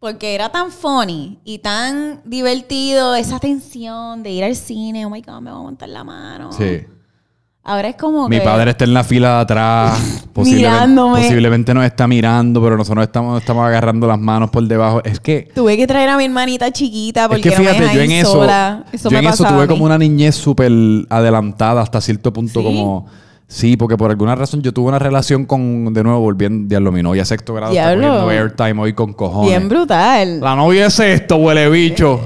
Porque 0.00 0.34
era 0.34 0.50
tan 0.50 0.70
funny 0.70 1.40
y 1.44 1.58
tan 1.58 2.20
divertido 2.24 3.16
esa 3.16 3.40
tensión 3.40 4.22
de 4.22 4.30
ir 4.30 4.44
al 4.44 4.54
cine. 4.54 5.06
Oh 5.06 5.10
my 5.10 5.22
God, 5.22 5.40
me 5.40 5.50
va 5.50 5.56
a 5.56 5.62
montar 5.62 5.88
la 5.88 6.04
mano. 6.04 6.52
Sí. 6.52 6.82
Ahora 7.68 7.88
es 7.88 7.96
como 7.96 8.30
Mi 8.30 8.38
que... 8.38 8.42
padre 8.44 8.70
está 8.70 8.84
en 8.84 8.94
la 8.94 9.04
fila 9.04 9.34
de 9.36 9.40
atrás. 9.42 10.24
posiblemente, 10.32 10.72
Mirándome. 10.72 11.20
posiblemente 11.20 11.74
nos 11.74 11.84
está 11.84 12.06
mirando, 12.08 12.62
pero 12.62 12.78
nosotros 12.78 13.04
estamos, 13.04 13.38
estamos 13.40 13.66
agarrando 13.66 14.06
las 14.06 14.18
manos 14.18 14.48
por 14.48 14.66
debajo. 14.66 15.02
Es 15.04 15.20
que 15.20 15.50
Tuve 15.54 15.76
que 15.76 15.86
traer 15.86 16.08
a 16.08 16.16
mi 16.16 16.24
hermanita 16.24 16.70
chiquita 16.72 17.24
Es 17.24 17.28
porque 17.28 17.42
que 17.42 17.50
no 17.50 17.56
me 17.58 17.68
fíjate, 17.68 17.80
deja 17.82 17.94
yo 17.94 18.00
en 18.00 18.12
eso, 18.12 18.32
sola. 18.32 18.84
Eso 18.90 19.10
yo 19.10 19.18
me 19.18 19.26
en 19.26 19.32
eso 19.34 19.44
tuve 19.44 19.66
como 19.66 19.84
una 19.84 19.98
niñez 19.98 20.34
súper 20.34 20.72
adelantada 21.10 21.82
hasta 21.82 22.00
cierto 22.00 22.32
punto, 22.32 22.60
¿Sí? 22.60 22.64
como 22.66 23.06
sí, 23.46 23.76
porque 23.76 23.96
por 23.98 24.10
alguna 24.10 24.34
razón 24.34 24.62
yo 24.62 24.72
tuve 24.72 24.88
una 24.88 24.98
relación 24.98 25.44
con, 25.44 25.92
de 25.92 26.02
nuevo, 26.02 26.20
volviendo, 26.20 26.68
diablo, 26.68 26.90
mi 26.90 27.02
novia 27.02 27.24
sexto 27.26 27.52
grado, 27.52 27.72
está 27.72 27.94
Diablo. 27.94 28.20
cogiendo 28.22 28.30
airtime 28.30 28.80
hoy 28.80 28.92
con 28.94 29.12
cojones. 29.12 29.50
Bien 29.50 29.68
brutal. 29.68 30.40
La 30.40 30.56
novia 30.56 30.86
es 30.86 30.98
esto, 31.00 31.36
huele 31.36 31.68
bicho. 31.68 32.18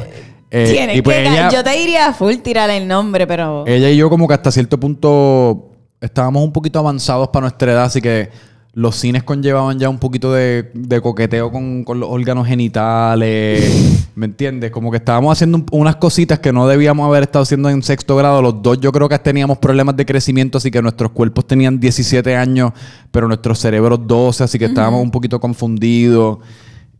Eh, 0.54 0.68
Tienes 0.70 0.96
y 0.98 1.02
pues 1.02 1.16
que- 1.16 1.22
ella, 1.28 1.48
Yo 1.50 1.64
te 1.64 1.70
diría 1.70 2.12
full 2.12 2.34
tirar 2.36 2.68
el 2.68 2.86
nombre, 2.86 3.26
pero... 3.26 3.64
ella 3.66 3.88
y 3.90 3.96
yo 3.96 4.10
como 4.10 4.28
que 4.28 4.34
hasta 4.34 4.50
cierto 4.52 4.78
punto 4.78 5.70
estábamos 6.00 6.44
un 6.44 6.52
poquito 6.52 6.78
avanzados 6.78 7.28
para 7.28 7.44
nuestra 7.44 7.72
edad, 7.72 7.84
así 7.84 8.02
que 8.02 8.28
los 8.74 8.96
cines 8.96 9.22
conllevaban 9.22 9.78
ya 9.78 9.88
un 9.88 9.98
poquito 9.98 10.32
de, 10.32 10.70
de 10.74 11.00
coqueteo 11.00 11.50
con, 11.50 11.84
con 11.84 12.00
los 12.00 12.08
órganos 12.10 12.46
genitales, 12.46 14.08
¿me 14.14 14.26
entiendes? 14.26 14.70
Como 14.70 14.90
que 14.90 14.96
estábamos 14.98 15.32
haciendo 15.32 15.58
un- 15.58 15.66
unas 15.72 15.96
cositas 15.96 16.38
que 16.38 16.52
no 16.52 16.66
debíamos 16.66 17.06
haber 17.06 17.22
estado 17.24 17.42
haciendo 17.44 17.68
en 17.70 17.82
sexto 17.82 18.16
grado. 18.16 18.42
Los 18.42 18.62
dos 18.62 18.78
yo 18.80 18.92
creo 18.92 19.08
que 19.08 19.18
teníamos 19.18 19.58
problemas 19.58 19.96
de 19.96 20.04
crecimiento, 20.06 20.58
así 20.58 20.70
que 20.70 20.80
nuestros 20.82 21.12
cuerpos 21.12 21.46
tenían 21.46 21.78
17 21.80 22.36
años, 22.36 22.72
pero 23.10 23.28
nuestros 23.28 23.58
cerebros 23.58 24.00
12, 24.06 24.44
así 24.44 24.58
que 24.58 24.66
estábamos 24.66 25.02
un 25.02 25.10
poquito 25.10 25.38
confundidos. 25.40 26.38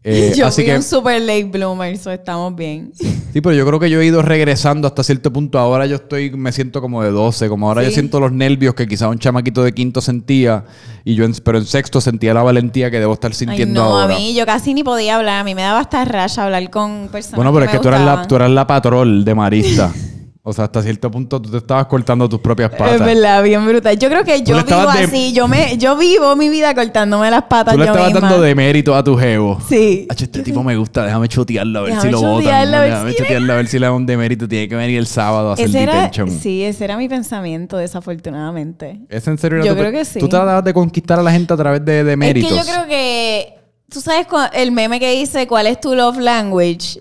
Eh, 0.04 0.32
yo 0.37 0.47
así 0.47 0.62
fui 0.62 0.71
que 0.71 0.76
un 0.76 0.82
super 0.82 1.21
late 1.21 1.44
bloomer, 1.44 1.97
so 1.97 2.11
estamos 2.11 2.54
bien. 2.56 2.92
Sí, 2.94 3.40
pero 3.40 3.54
yo 3.54 3.64
creo 3.66 3.78
que 3.78 3.88
yo 3.88 4.00
he 4.00 4.06
ido 4.06 4.21
regresando 4.21 4.88
hasta 4.88 5.02
cierto 5.04 5.32
punto. 5.32 5.59
Ahora 5.59 5.87
yo 5.87 5.97
estoy, 5.97 6.30
me 6.32 6.50
siento 6.52 6.80
como 6.80 7.02
de 7.02 7.11
12, 7.11 7.49
como 7.49 7.68
ahora 7.68 7.82
yo 7.82 7.90
siento 7.90 8.18
los 8.21 8.32
nervios 8.32 8.75
que 8.75 8.87
quizá 8.87 9.09
un 9.09 9.18
chamaquito 9.18 9.62
de 9.62 9.73
quinto 9.73 10.00
sentía, 10.00 10.64
y 11.04 11.14
yo 11.14 11.25
en- 11.25 11.35
pero 11.44 11.59
en 11.59 11.64
sexto 11.66 12.00
sentía 12.00 12.35
la 12.35 12.42
valentía 12.42 12.90
que 12.90 12.99
debo 12.99 13.14
estar 13.14 13.30
Ay, 13.30 13.37
sintiendo 13.37 13.80
no, 13.82 14.00
ahora. 14.00 14.16
a 14.16 14.18
mí 14.18 14.35
yo 14.35 14.44
casi 14.44 14.75
ni 14.75 14.82
podía 14.82 15.16
hablar. 15.16 15.40
A 15.40 15.44
mí 15.44 15.54
me 15.54 15.62
daba 15.62 15.80
hasta 15.80 16.04
racha 16.04 16.44
hablar 16.44 16.68
con 16.71 17.09
personas 17.11 17.37
bueno, 17.37 17.52
pero 17.52 17.64
es 17.66 17.71
que 17.71 17.78
tú 17.78 17.88
eras, 17.88 18.04
la, 18.04 18.26
tú 18.26 18.37
eras 18.37 18.50
la 18.50 18.66
patrol 18.66 19.25
de 19.25 19.35
Marista. 19.35 19.92
O 20.45 20.53
sea, 20.53 20.65
hasta 20.65 20.83
cierto 20.83 21.09
punto 21.09 21.41
tú 21.41 21.53
te 21.53 21.59
estabas 21.59 21.87
cortando 21.87 22.29
tus 22.29 22.41
propias 22.41 22.71
patas. 22.71 22.95
Es 22.95 23.05
verdad, 23.07 23.45
bien 23.45 23.65
brutal. 23.65 23.97
Yo 23.97 24.09
creo 24.09 24.25
que 24.25 24.43
yo 24.43 24.57
vivo 24.65 24.91
de- 24.93 25.05
así. 25.05 25.33
Yo 25.33 25.47
me, 25.47 25.79
yo 25.79 25.97
vivo 25.97 26.35
mi 26.35 26.49
vida 26.49 26.75
cortándome 26.75 27.31
las 27.31 27.45
patas 27.45 27.75
Tú 27.75 27.79
le 27.79 27.87
yo 27.87 27.93
estabas 27.93 28.13
misma. 28.13 28.29
dando 28.29 28.43
de 28.43 28.53
mérito 28.57 28.93
a 28.97 29.05
tu 29.05 29.17
jevo. 29.17 29.61
Sí. 29.69 30.05
Hacho, 30.11 30.25
este 30.25 30.43
tipo 30.43 30.65
me 30.65 30.75
gusta, 30.77 31.05
déjame 31.05 31.29
chotearlo 31.29 31.79
a 31.79 31.83
ver 31.83 31.91
Déjame 31.93 32.09
si 32.09 32.13
lo 32.13 32.21
botan. 32.23 32.71
ver 32.73 32.91
Déjame 32.91 33.11
si- 33.13 33.17
chotearlo 33.19 33.53
a 33.53 33.57
ver 33.57 33.67
si 33.69 33.79
le 33.79 33.87
da 33.87 33.93
un 33.93 34.05
demérito. 34.05 34.49
Tiene 34.49 34.69
que 34.69 34.75
venir 34.75 34.99
el 34.99 35.07
sábado 35.07 35.51
a 35.51 35.53
hacer 35.53 35.69
Ese 35.69 35.81
era, 35.85 36.11
sí, 36.41 36.65
ese 36.65 36.85
era 36.87 36.97
mi 36.97 37.09
pensamiento, 37.09 37.77
desafortunadamente. 37.77 39.01
¿Es 39.09 39.27
en 39.29 39.39
serio? 39.39 39.65
Yo 39.65 39.77
creo 39.77 39.93
que 39.93 40.05
sí. 40.05 40.19
Tú 40.19 40.29
tratabas 40.29 40.65
de 40.65 40.75
conquistar 40.75 41.21
a 41.21 41.23
la 41.23 41.31
gente 41.31 41.55
a 41.55 41.57
través 41.57 41.85
de, 41.85 42.03
de 42.03 42.17
méritos. 42.17 42.51
Es 42.51 42.59
que 42.59 42.67
yo 42.67 42.73
creo 42.75 42.89
que. 42.89 43.55
Tú 43.89 44.01
sabes 44.01 44.27
el 44.55 44.73
meme 44.73 44.99
que 44.99 45.13
dice 45.13 45.47
cuál 45.47 45.69
es 45.69 45.79
tu 45.81 45.95
love 45.95 46.19
language. 46.19 47.01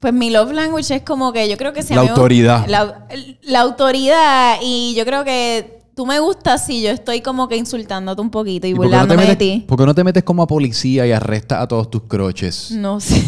Pues 0.00 0.12
mi 0.14 0.30
love 0.30 0.52
language 0.52 0.94
es 0.94 1.02
como 1.02 1.32
que 1.32 1.48
yo 1.48 1.56
creo 1.56 1.72
que 1.72 1.80
a 1.80 1.94
La 1.94 2.02
me- 2.02 2.08
autoridad. 2.10 2.66
La, 2.68 3.06
la 3.42 3.60
autoridad 3.60 4.56
y 4.62 4.94
yo 4.94 5.04
creo 5.04 5.24
que 5.24 5.80
tú 5.96 6.06
me 6.06 6.20
gustas 6.20 6.64
si 6.64 6.80
yo 6.82 6.90
estoy 6.90 7.20
como 7.20 7.48
que 7.48 7.56
insultándote 7.56 8.20
un 8.20 8.30
poquito 8.30 8.68
y, 8.68 8.70
¿Y 8.70 8.74
no 8.74 8.78
burlándome 8.82 9.26
de 9.26 9.34
ti. 9.36 9.64
¿Por 9.66 9.76
qué 9.78 9.84
no 9.86 9.94
te 9.96 10.04
metes 10.04 10.22
como 10.22 10.42
a 10.44 10.46
policía 10.46 11.04
y 11.06 11.10
arrestas 11.12 11.60
a 11.62 11.66
todos 11.66 11.90
tus 11.90 12.02
croches? 12.04 12.70
No 12.70 13.00
sé. 13.00 13.24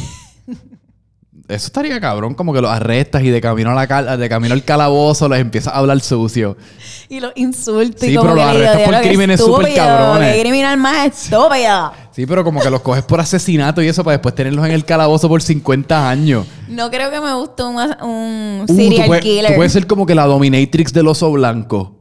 Eso 1.49 1.67
estaría 1.67 2.01
cabrón, 2.01 2.35
como 2.35 2.53
que 2.53 2.61
los 2.61 2.71
arrestas 2.71 3.25
y 3.25 3.31
de 3.31 3.41
camino 3.41 3.71
a 3.71 3.75
la 3.75 3.89
cal- 3.89 4.17
de 4.21 4.29
camino 4.29 4.55
al 4.55 4.63
calabozo 4.63 5.29
les 5.29 5.41
empiezas 5.41 5.75
a 5.75 5.79
hablar 5.79 5.99
sucio. 6.01 6.57
Y 7.09 7.19
los 7.19 7.33
insulto 7.35 7.99
Sí, 8.07 8.13
y 8.13 8.15
como 8.15 8.35
pero 8.35 8.37
que 8.37 8.41
los 8.43 8.51
arrestas 8.55 8.77
por 8.77 8.89
"Diablo, 8.91 9.01
qué 9.03 9.09
crímenes 9.09 9.41
súper 9.41 9.75
cabrones". 9.75 10.41
Criminal 10.41 10.77
más 10.77 11.07
estúpido. 11.09 11.93
Sí, 12.13 12.27
pero 12.27 12.43
como 12.45 12.61
que 12.61 12.69
los 12.71 12.81
coges 12.81 13.05
por 13.05 13.21
asesinato 13.21 13.81
y 13.83 13.89
eso 13.89 14.03
para 14.03 14.17
después 14.17 14.35
tenerlos 14.35 14.65
en 14.67 14.73
el 14.73 14.85
calabozo 14.85 15.29
por 15.29 15.43
50 15.43 16.09
años. 16.11 16.47
No 16.69 16.91
creo 16.91 17.11
que 17.11 17.21
me 17.21 17.33
guste 17.35 17.63
un, 17.63 17.77
un 18.03 18.61
Uh, 18.63 18.67
tú 18.67 18.75
serial 18.75 19.07
puedes, 19.07 19.23
killer. 19.25 19.47
tú 19.49 19.55
puedes 19.57 19.73
ser 19.73 19.87
como 19.87 20.05
que 20.07 20.15
la 20.15 20.27
dominatrix 20.27 20.93
del 20.93 21.07
oso 21.09 21.31
blanco. 21.31 21.97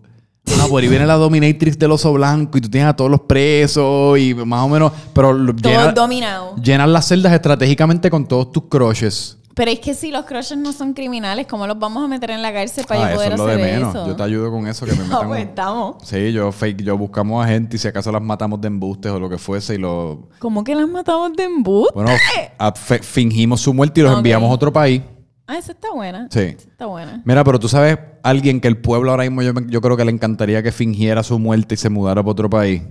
No, 0.57 0.67
por 0.67 0.81
ahí 0.81 0.89
viene 0.89 1.05
la 1.05 1.13
dominatrix 1.15 1.77
del 1.77 1.91
oso 1.91 2.11
blanco 2.13 2.57
y 2.57 2.61
tú 2.61 2.69
tienes 2.69 2.89
a 2.89 2.95
todos 2.95 3.11
los 3.11 3.21
presos 3.21 4.17
y 4.17 4.33
más 4.33 4.65
o 4.65 4.67
menos, 4.69 4.91
pero 5.13 5.31
lo- 5.31 5.55
Todo 5.55 5.71
llena- 5.71 5.91
dominado. 5.91 6.55
llenas 6.55 6.89
las 6.89 7.07
celdas 7.07 7.33
estratégicamente 7.33 8.09
con 8.09 8.27
todos 8.27 8.51
tus 8.51 8.63
crushes. 8.67 9.37
Pero 9.59 9.71
es 9.71 9.79
que 9.81 9.93
si 9.93 10.09
los 10.09 10.23
crushes 10.25 10.57
no 10.57 10.71
son 10.71 10.93
criminales, 10.93 11.45
¿cómo 11.45 11.67
los 11.67 11.77
vamos 11.77 12.01
a 12.01 12.07
meter 12.07 12.31
en 12.31 12.41
la 12.41 12.53
cárcel 12.53 12.85
para 12.87 13.01
Ah, 13.01 13.03
yo 13.03 13.09
eso 13.09 13.15
poder 13.17 13.31
es 13.33 13.37
lo 13.39 13.45
de 13.45 13.53
hacer 13.55 13.73
menos. 13.75 13.93
eso? 13.95 14.07
Yo 14.07 14.15
te 14.15 14.23
ayudo 14.23 14.51
con 14.51 14.67
eso, 14.67 14.85
que 14.85 14.93
me 14.93 14.97
metan 15.03 15.27
pues 15.27 15.41
un- 15.43 15.47
estamos. 15.49 15.95
Sí, 16.03 16.31
yo 16.31 16.51
fake, 16.53 16.81
yo 16.81 16.97
buscamos 16.97 17.43
a 17.45 17.49
gente 17.49 17.75
y 17.75 17.79
si 17.79 17.87
acaso 17.89 18.09
las 18.09 18.21
matamos 18.21 18.61
de 18.61 18.67
embustes 18.67 19.11
o 19.11 19.19
lo 19.19 19.29
que 19.29 19.37
fuese 19.37 19.75
y 19.75 19.77
lo... 19.77 20.29
¿Cómo 20.39 20.63
que 20.63 20.73
las 20.75 20.87
matamos 20.87 21.33
de 21.35 21.43
embuste? 21.43 21.91
Bueno, 21.93 22.11
a- 22.57 22.71
fe- 22.73 22.99
fingimos 23.03 23.59
su 23.59 23.73
muerte 23.73 23.99
y 23.99 24.03
los 24.03 24.15
enviamos 24.17 24.49
a 24.49 24.53
otro 24.53 24.71
país. 24.71 25.01
Ah, 25.45 25.57
esa 25.57 25.73
está 25.73 25.91
buena. 25.91 26.29
Sí. 26.31 26.39
Esa 26.39 26.69
está 26.69 26.85
buena. 26.85 27.21
Mira, 27.25 27.43
pero 27.43 27.59
tú 27.59 27.67
sabes, 27.67 27.97
alguien 28.23 28.61
que 28.61 28.69
el 28.69 28.77
pueblo 28.77 29.11
ahora 29.11 29.23
mismo 29.23 29.41
yo, 29.41 29.51
yo 29.67 29.81
creo 29.81 29.97
que 29.97 30.05
le 30.05 30.11
encantaría 30.11 30.63
que 30.63 30.71
fingiera 30.71 31.21
su 31.21 31.37
muerte 31.37 31.73
y 31.75 31.77
se 31.77 31.89
mudara 31.89 32.21
para 32.23 32.31
otro 32.31 32.49
país. 32.49 32.81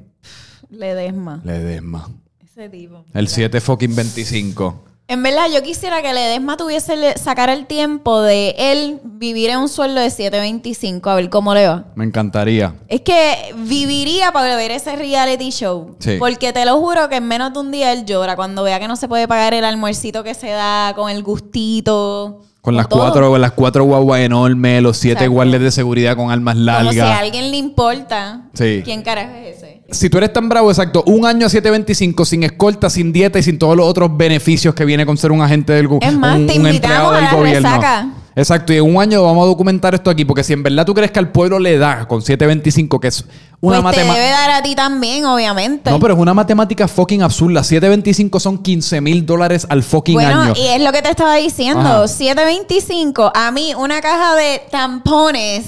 Ledesma. 0.69 1.41
Ledesma. 1.45 2.09
Ese 2.45 2.69
tipo. 2.69 3.05
El 3.15 3.29
7 3.29 3.61
fucking 3.61 3.95
25. 3.95 4.85
En 5.11 5.23
verdad, 5.23 5.47
yo 5.50 5.62
quisiera 5.62 6.03
que 6.03 6.12
Ledesma 6.12 6.59
tuviese 6.59 7.17
sacar 7.17 7.49
el 7.49 7.67
tiempo 7.67 8.21
de 8.21 8.55
él 8.59 9.00
vivir 9.05 9.49
en 9.49 9.59
un 9.61 9.69
sueldo 9.71 10.03
de 10.03 10.09
7.25, 10.09 11.11
a 11.11 11.15
ver 11.15 11.31
cómo 11.31 11.55
le 11.55 11.67
va. 11.67 11.87
Me 11.95 12.05
encantaría. 12.05 12.75
Es 12.88 13.00
que 13.00 13.55
viviría 13.57 14.33
para 14.33 14.55
ver 14.57 14.71
ese 14.71 14.97
reality 14.97 15.49
show. 15.50 15.97
Sí. 15.99 16.17
Porque 16.19 16.53
te 16.53 16.67
lo 16.67 16.77
juro 16.79 17.09
que 17.09 17.17
en 17.17 17.27
menos 17.27 17.55
de 17.55 17.59
un 17.59 17.71
día 17.71 17.91
él 17.95 18.05
llora 18.05 18.37
cuando 18.37 18.62
vea 18.65 18.79
que 18.79 18.87
no 18.87 18.97
se 18.97 19.09
puede 19.09 19.27
pagar 19.27 19.55
el 19.55 19.65
almuercito 19.65 20.23
que 20.23 20.35
se 20.35 20.50
da 20.50 20.93
con 20.95 21.09
el 21.09 21.23
gustito. 21.23 22.43
Con 22.61 22.77
las 22.77 22.87
todo. 22.87 23.00
cuatro, 23.00 23.31
con 23.31 23.41
las 23.41 23.53
cuatro 23.53 23.85
guaguas 23.85 24.21
enormes, 24.21 24.83
los 24.83 24.99
siete 24.99 25.21
Exacto. 25.21 25.33
guardias 25.33 25.62
de 25.62 25.71
seguridad 25.71 26.17
con 26.17 26.31
armas 26.31 26.55
Como 26.55 26.93
si 26.93 27.00
a 27.00 27.05
largas. 27.05 27.21
alguien 27.21 27.50
le 27.50 27.57
importa. 27.57 28.43
Sí. 28.53 28.83
¿Quién 28.85 29.00
carajo 29.00 29.33
es 29.37 29.57
ese? 29.57 29.77
Si 29.90 30.11
tú 30.11 30.18
eres 30.18 30.33
tan 30.35 30.50
bravo, 30.50 30.71
exacto, 30.71 31.02
un 31.07 31.25
año 31.25 31.47
a 31.47 31.49
725 31.49 32.25
sin 32.26 32.42
escolta, 32.42 32.90
sin 32.90 33.11
dieta 33.11 33.38
y 33.38 33.42
sin 33.42 33.59
todos 33.59 33.75
los 33.75 33.87
otros 33.87 34.14
beneficios 34.14 34.75
que 34.75 34.85
viene 34.85 35.07
con 35.07 35.16
ser 35.16 35.33
un 35.33 35.40
agente 35.40 35.73
del 35.73 35.88
gobierno. 35.88 36.11
Es 36.14 36.18
más, 36.18 36.37
un, 36.37 36.47
te 36.47 36.59
un 36.59 36.66
invitamos 36.66 37.12
a 37.14 37.21
la 37.23 37.33
gobierno. 37.33 37.68
resaca. 37.71 38.09
Exacto, 38.37 38.73
y 38.73 38.76
en 38.76 38.85
un 38.85 39.00
año 39.02 39.25
vamos 39.25 39.42
a 39.45 39.47
documentar 39.47 39.95
esto 39.95 40.11
aquí, 40.11 40.25
porque 40.26 40.45
si 40.45 40.52
en 40.52 40.62
verdad 40.62 40.85
tú 40.85 40.92
crees 40.95 41.11
que 41.11 41.18
al 41.18 41.33
pueblo 41.33 41.59
le 41.59 41.76
da 41.78 42.07
con 42.07 42.21
725, 42.23 43.00
que 43.00 43.09
es 43.09 43.25
una 43.61 43.83
pues 43.83 43.95
te 43.97 44.00
debe 44.02 44.12
matemática. 44.12 44.40
dar 44.40 44.50
a 44.50 44.62
ti 44.62 44.75
también, 44.76 45.25
obviamente. 45.25 45.90
No, 45.90 45.99
pero 45.99 46.14
es 46.14 46.21
una 46.21 46.35
matemática 46.35 46.87
fucking 46.87 47.23
absurda. 47.23 47.64
725 47.64 48.38
son 48.38 48.59
15 48.59 49.00
mil 49.00 49.25
dólares 49.26 49.66
al 49.71 49.83
fucking 49.83 50.14
bueno, 50.14 50.42
año. 50.42 50.52
y 50.54 50.66
es 50.68 50.83
lo 50.83 50.92
que 50.92 51.00
te 51.02 51.09
estaba 51.11 51.35
diciendo. 51.37 51.80
Ajá. 51.80 52.04
7.25. 52.04 53.33
A 53.35 53.50
mí, 53.50 53.73
una 53.75 54.00
caja 54.02 54.35
de 54.37 54.62
tampones 54.71 55.64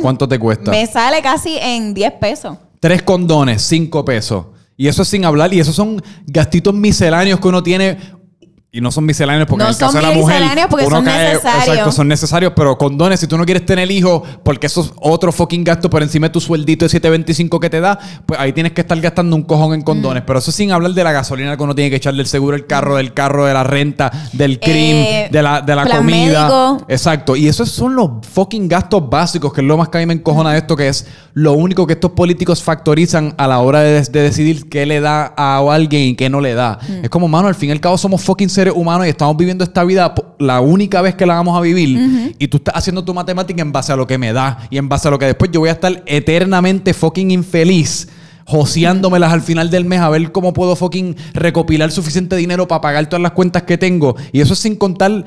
¿Cuánto 0.00 0.28
te 0.28 0.38
cuesta? 0.38 0.70
me 0.70 0.86
sale 0.86 1.22
casi 1.22 1.56
en 1.58 1.94
10 1.94 2.12
pesos. 2.20 2.56
Tres 2.82 3.02
condones, 3.04 3.62
cinco 3.62 4.04
pesos. 4.04 4.46
Y 4.76 4.88
eso 4.88 5.02
es 5.02 5.08
sin 5.08 5.24
hablar. 5.24 5.54
Y 5.54 5.60
esos 5.60 5.76
son 5.76 6.02
gastitos 6.26 6.74
misceláneos 6.74 7.38
que 7.38 7.46
uno 7.46 7.62
tiene. 7.62 7.96
Y 8.74 8.80
no 8.80 8.90
son 8.90 9.04
misceláneos 9.04 9.46
porque 9.46 9.64
No 9.64 9.68
en 9.68 9.74
el 9.74 9.78
caso 9.78 9.92
son 9.92 10.00
de 10.00 10.08
la 10.08 10.14
mujer. 10.14 10.42
porque 10.70 10.86
uno 10.86 10.96
son 10.96 11.04
necesarios. 11.04 11.66
Exacto, 11.68 11.92
son 11.92 12.08
necesarios. 12.08 12.52
Pero 12.56 12.78
condones, 12.78 13.20
si 13.20 13.26
tú 13.26 13.36
no 13.36 13.44
quieres 13.44 13.66
tener 13.66 13.90
hijos, 13.90 14.22
porque 14.42 14.66
eso 14.66 14.80
es 14.80 14.92
otro 14.98 15.30
fucking 15.30 15.62
gasto 15.62 15.90
por 15.90 16.02
encima 16.02 16.28
de 16.28 16.32
tu 16.32 16.40
sueldito 16.40 16.86
de 16.86 16.88
725 16.88 17.60
que 17.60 17.68
te 17.68 17.80
da, 17.82 17.98
pues 18.24 18.40
ahí 18.40 18.54
tienes 18.54 18.72
que 18.72 18.80
estar 18.80 18.98
gastando 18.98 19.36
un 19.36 19.42
cojón 19.42 19.74
en 19.74 19.80
Mm. 19.80 19.84
condones. 19.84 20.22
Pero 20.26 20.38
eso 20.38 20.50
sin 20.52 20.72
hablar 20.72 20.92
de 20.94 21.04
la 21.04 21.12
gasolina 21.12 21.54
que 21.54 21.62
uno 21.62 21.74
tiene 21.74 21.90
que 21.90 21.96
echar, 21.96 22.14
del 22.14 22.26
seguro 22.26 22.56
del 22.56 22.66
carro, 22.66 22.96
del 22.96 23.12
carro, 23.12 23.44
de 23.44 23.52
la 23.52 23.62
renta, 23.62 24.10
del 24.32 24.58
crimen, 24.58 25.04
Eh, 25.06 25.28
de 25.30 25.42
la, 25.42 25.60
de 25.60 25.76
la 25.76 25.84
plan 25.84 25.98
comida. 25.98 26.40
médico. 26.48 26.86
Exacto. 26.88 27.36
Y 27.36 27.48
esos 27.48 27.68
son 27.70 27.94
los 27.94 28.08
fucking 28.32 28.68
gastos 28.68 29.06
básicos, 29.10 29.52
que 29.52 29.60
es 29.60 29.66
lo 29.66 29.76
más 29.76 29.90
que 29.90 29.98
a 29.98 30.00
mí 30.00 30.06
me 30.06 30.14
encojona 30.14 30.52
de 30.52 30.56
esto, 30.60 30.76
que 30.76 30.88
es 30.88 31.06
lo 31.34 31.52
único 31.52 31.86
que 31.86 31.92
estos 31.92 32.12
políticos 32.12 32.62
factorizan 32.62 33.34
a 33.36 33.46
la 33.48 33.58
hora 33.58 33.80
de, 33.80 34.00
de 34.00 34.22
decidir 34.22 34.70
qué 34.70 34.86
le 34.86 35.00
da 35.02 35.34
a 35.36 35.58
alguien 35.58 36.02
y 36.04 36.14
qué 36.16 36.30
no 36.30 36.40
le 36.40 36.54
da. 36.54 36.78
Es 37.02 37.10
como, 37.10 37.28
mano, 37.28 37.48
al 37.48 37.54
fin 37.54 37.68
y 37.68 37.72
al 37.72 37.80
cabo 37.80 37.98
somos 37.98 38.22
fucking 38.22 38.48
seres 38.48 38.61
humanos 38.70 39.06
y 39.06 39.10
estamos 39.10 39.36
viviendo 39.36 39.64
esta 39.64 39.82
vida 39.84 40.14
la 40.38 40.60
única 40.60 41.02
vez 41.02 41.14
que 41.14 41.26
la 41.26 41.34
vamos 41.34 41.56
a 41.56 41.60
vivir. 41.60 42.34
Y 42.38 42.48
tú 42.48 42.58
estás 42.58 42.76
haciendo 42.76 43.04
tu 43.04 43.14
matemática 43.14 43.62
en 43.62 43.72
base 43.72 43.92
a 43.92 43.96
lo 43.96 44.06
que 44.06 44.18
me 44.18 44.32
da 44.32 44.66
y 44.70 44.78
en 44.78 44.88
base 44.88 45.08
a 45.08 45.10
lo 45.10 45.18
que 45.18 45.26
después 45.26 45.50
yo 45.52 45.60
voy 45.60 45.70
a 45.70 45.72
estar 45.72 46.02
eternamente 46.06 46.94
fucking 46.94 47.30
infeliz. 47.30 48.08
Joseándomelas 48.44 49.32
al 49.32 49.40
final 49.40 49.70
del 49.70 49.84
mes 49.84 50.00
a 50.00 50.08
ver 50.08 50.32
cómo 50.32 50.52
puedo 50.52 50.74
fucking 50.76 51.16
recopilar 51.32 51.92
suficiente 51.92 52.36
dinero 52.36 52.66
para 52.66 52.80
pagar 52.80 53.06
todas 53.06 53.22
las 53.22 53.32
cuentas 53.32 53.62
que 53.62 53.78
tengo. 53.78 54.16
Y 54.32 54.40
eso 54.40 54.52
es 54.52 54.58
sin 54.58 54.76
contar 54.76 55.24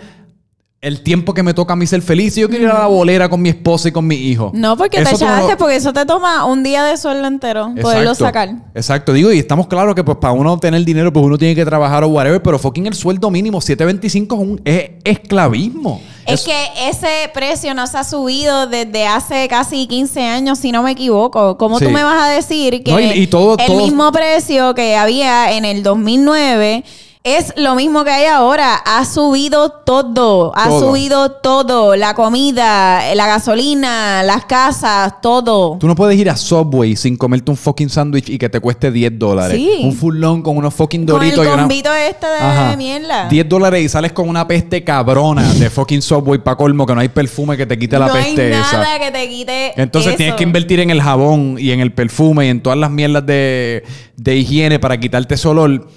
el 0.86 1.02
tiempo 1.02 1.34
que 1.34 1.44
me 1.44 1.54
toca 1.54 1.74
a 1.74 1.76
mí 1.76 1.88
ser 1.88 2.02
feliz. 2.02 2.34
Si 2.36 2.42
yo 2.42 2.50
quiero 2.50 2.66
ir 2.66 2.70
a 2.72 2.80
la 2.80 2.88
bolera 2.88 3.28
con 3.28 3.42
mi 3.42 3.50
esposa 3.50 3.90
y 3.90 3.92
con 3.92 4.06
mi 4.08 4.16
hijo. 4.16 4.52
No, 4.54 4.78
porque 4.78 4.98
Eso 5.02 5.18
te 5.18 5.26
lo- 5.26 5.32
echaste, 5.36 5.58
porque 5.58 5.76
eso 5.76 5.92
te 5.94 6.06
toma 6.06 6.46
un 6.46 6.64
día 6.64 6.84
de 6.84 6.96
sueldo 6.98 7.28
entero 7.28 7.74
poderlo 7.82 8.14
sacar. 8.16 8.50
Exacto. 8.74 9.12
Digo, 9.14 9.32
y 9.32 9.40
estamos 9.40 9.68
claros 9.68 9.96
que 9.96 10.04
pues 10.04 10.18
para 10.18 10.34
uno 10.34 10.54
obtener 10.54 10.84
dinero, 10.86 11.12
pues 11.12 11.26
uno 11.26 11.38
tiene 11.38 11.56
que 11.56 11.66
trabajar 11.66 12.04
o 12.04 12.08
whatever, 12.08 12.42
pero 12.42 12.60
fucking 12.60 12.86
el 12.88 12.94
sueldo 12.94 13.30
mínimo, 13.32 13.60
725 13.62 14.36
es 14.36 14.42
un 14.42 14.62
es 14.64 14.92
esclavismo. 15.04 16.02
Es 16.26 16.44
que 16.44 16.56
ese 16.90 17.30
precio 17.34 17.74
no 17.76 17.86
se 17.86 17.98
ha 18.00 18.04
subido 18.04 18.66
desde 18.68 19.06
hace 19.06 19.48
casi 19.48 19.86
15 19.88 20.24
años, 20.26 20.58
si 20.58 20.72
no 20.72 20.82
me 20.82 20.92
equivoco. 20.92 21.58
¿Cómo 21.58 21.78
Sí. 21.78 21.86
tú 21.86 21.92
me 21.92 22.04
vas 22.04 22.24
a 22.24 22.30
decir 22.30 22.84
que 22.84 22.92
No, 22.92 23.00
y- 23.00 23.12
y 23.12 23.28
todo- 23.28 23.58
el 23.60 23.66
todo- 23.66 23.78
mismo 23.78 24.12
precio 24.12 24.74
que 24.74 24.96
había 24.96 25.52
en 25.56 25.66
el 25.66 25.84
2009 25.84 26.84
es 27.26 27.54
lo 27.58 27.74
mismo 27.74 28.04
que 28.04 28.12
hay 28.12 28.26
ahora? 28.28 28.76
Ha 28.76 29.04
subido 29.04 29.70
todo. 29.72 30.54
Ha 30.56 30.70
Todo. 30.70 30.80
subido 30.92 31.32
todo. 31.32 31.96
La 31.96 32.14
comida, 32.14 33.16
la 33.16 33.26
gasolina, 33.26 34.22
las 34.22 34.46
casas, 34.46 35.16
todo. 35.24 35.78
Tú 35.80 35.88
no 35.88 35.96
puedes 35.96 36.18
ir 36.20 36.30
a 36.30 36.38
Subway 36.38 36.96
sin 36.96 37.18
comerte 37.18 37.50
un 37.50 37.58
fucking 37.58 37.90
sándwich 37.90 38.30
y 38.30 38.38
que 38.38 38.48
te 38.48 38.60
cueste 38.60 38.92
10 38.92 39.18
dólares. 39.18 39.58
Sí. 39.58 39.80
Un 39.84 39.94
full 39.94 40.18
long 40.20 40.44
con 40.44 40.56
unos 40.56 40.72
fucking 40.76 41.06
Con 41.08 41.16
el 41.24 41.30
doritos 41.32 41.46
y 41.46 41.48
una... 41.50 41.62
combito 41.64 41.92
este 41.94 42.28
de 42.28 42.38
Ajá. 42.38 42.78
mierda. 42.78 43.28
10 43.28 43.50
dólares 43.50 43.84
y 43.84 43.90
sales 43.90 44.12
con 44.14 44.30
una 44.30 44.48
peste 44.48 44.84
cabrona 44.84 45.52
de 45.54 45.70
fucking 45.72 46.04
Subway 46.04 46.40
para 46.44 46.56
colmo, 46.56 46.86
que 46.86 46.94
no 46.94 47.02
hay 47.02 47.10
perfume 47.10 47.58
que 47.58 47.66
te 47.66 47.78
quite 47.80 47.98
la 47.98 48.06
no 48.06 48.14
peste 48.14 48.54
hay 48.54 48.62
esa. 48.62 48.78
nada 48.78 49.00
que 49.00 49.12
te 49.12 49.28
quite 49.28 49.82
Entonces 49.82 50.10
eso. 50.10 50.18
tienes 50.18 50.36
que 50.36 50.44
invertir 50.44 50.80
en 50.80 50.92
el 50.92 51.02
jabón 51.02 51.56
y 51.60 51.72
en 51.72 51.80
el 51.80 51.92
perfume 51.92 52.46
y 52.46 52.50
en 52.50 52.62
todas 52.62 52.78
las 52.78 52.92
mierdas 52.92 53.26
de, 53.26 53.84
de 54.16 54.36
higiene 54.36 54.78
para 54.78 55.00
quitarte 55.00 55.34
ese 55.34 55.48
olor. 55.48 55.88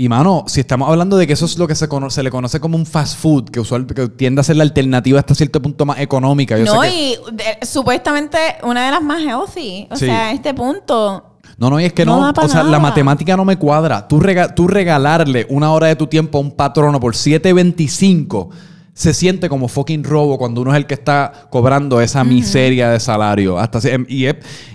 Y 0.00 0.08
mano, 0.08 0.44
si 0.46 0.60
estamos 0.60 0.88
hablando 0.88 1.16
de 1.16 1.26
que 1.26 1.32
eso 1.32 1.44
es 1.44 1.58
lo 1.58 1.66
que 1.66 1.74
se, 1.74 1.88
le 2.22 2.30
conoce 2.30 2.60
como 2.60 2.76
un 2.76 2.86
fast 2.86 3.18
food, 3.18 3.50
que, 3.50 3.58
usual, 3.58 3.84
que 3.84 4.06
tiende 4.08 4.40
a 4.40 4.44
ser 4.44 4.54
la 4.54 4.62
alternativa 4.62 5.18
hasta 5.18 5.34
cierto 5.34 5.60
punto 5.60 5.84
más 5.84 5.98
económica. 5.98 6.56
Yo 6.56 6.66
No, 6.66 6.82
sé 6.82 6.88
que- 6.88 6.94
y 6.94 7.16
de- 7.32 7.66
supuestamente 7.66 8.38
una 8.62 8.86
de 8.86 8.92
las 8.92 9.02
más 9.02 9.20
healthy. 9.20 9.88
O 9.90 9.96
Sí. 9.96 10.06
sea, 10.06 10.28
a 10.28 10.32
este 10.32 10.54
punto. 10.54 11.24
No, 11.56 11.68
no, 11.68 11.80
y 11.80 11.84
es 11.86 11.92
que 11.94 12.04
No 12.06 12.30
o 12.30 12.48
sea, 12.48 12.62
la 12.62 12.78
matemática 12.78 13.36
no 13.36 13.44
me 13.44 13.56
cuadra. 13.58 14.06
Tú, 14.06 14.20
rega- 14.20 14.54
tú 14.54 14.68
regalarle 14.68 15.48
una 15.50 15.72
hora 15.72 15.88
de 15.88 15.96
tu 15.96 16.06
tiempo 16.06 16.38
a 16.38 16.42
un 16.42 16.52
patrono 16.52 17.00
por 17.00 17.16
7.25 17.16 18.50
se 18.98 19.14
siente 19.14 19.48
como 19.48 19.68
fucking 19.68 20.02
robo 20.02 20.38
cuando 20.38 20.60
uno 20.60 20.72
es 20.72 20.76
el 20.76 20.86
que 20.86 20.94
está 20.94 21.46
cobrando 21.50 22.00
esa 22.00 22.24
miseria 22.24 22.90
de 22.90 22.98
salario. 22.98 23.56
Hasta, 23.56 23.78
y, 24.08 24.26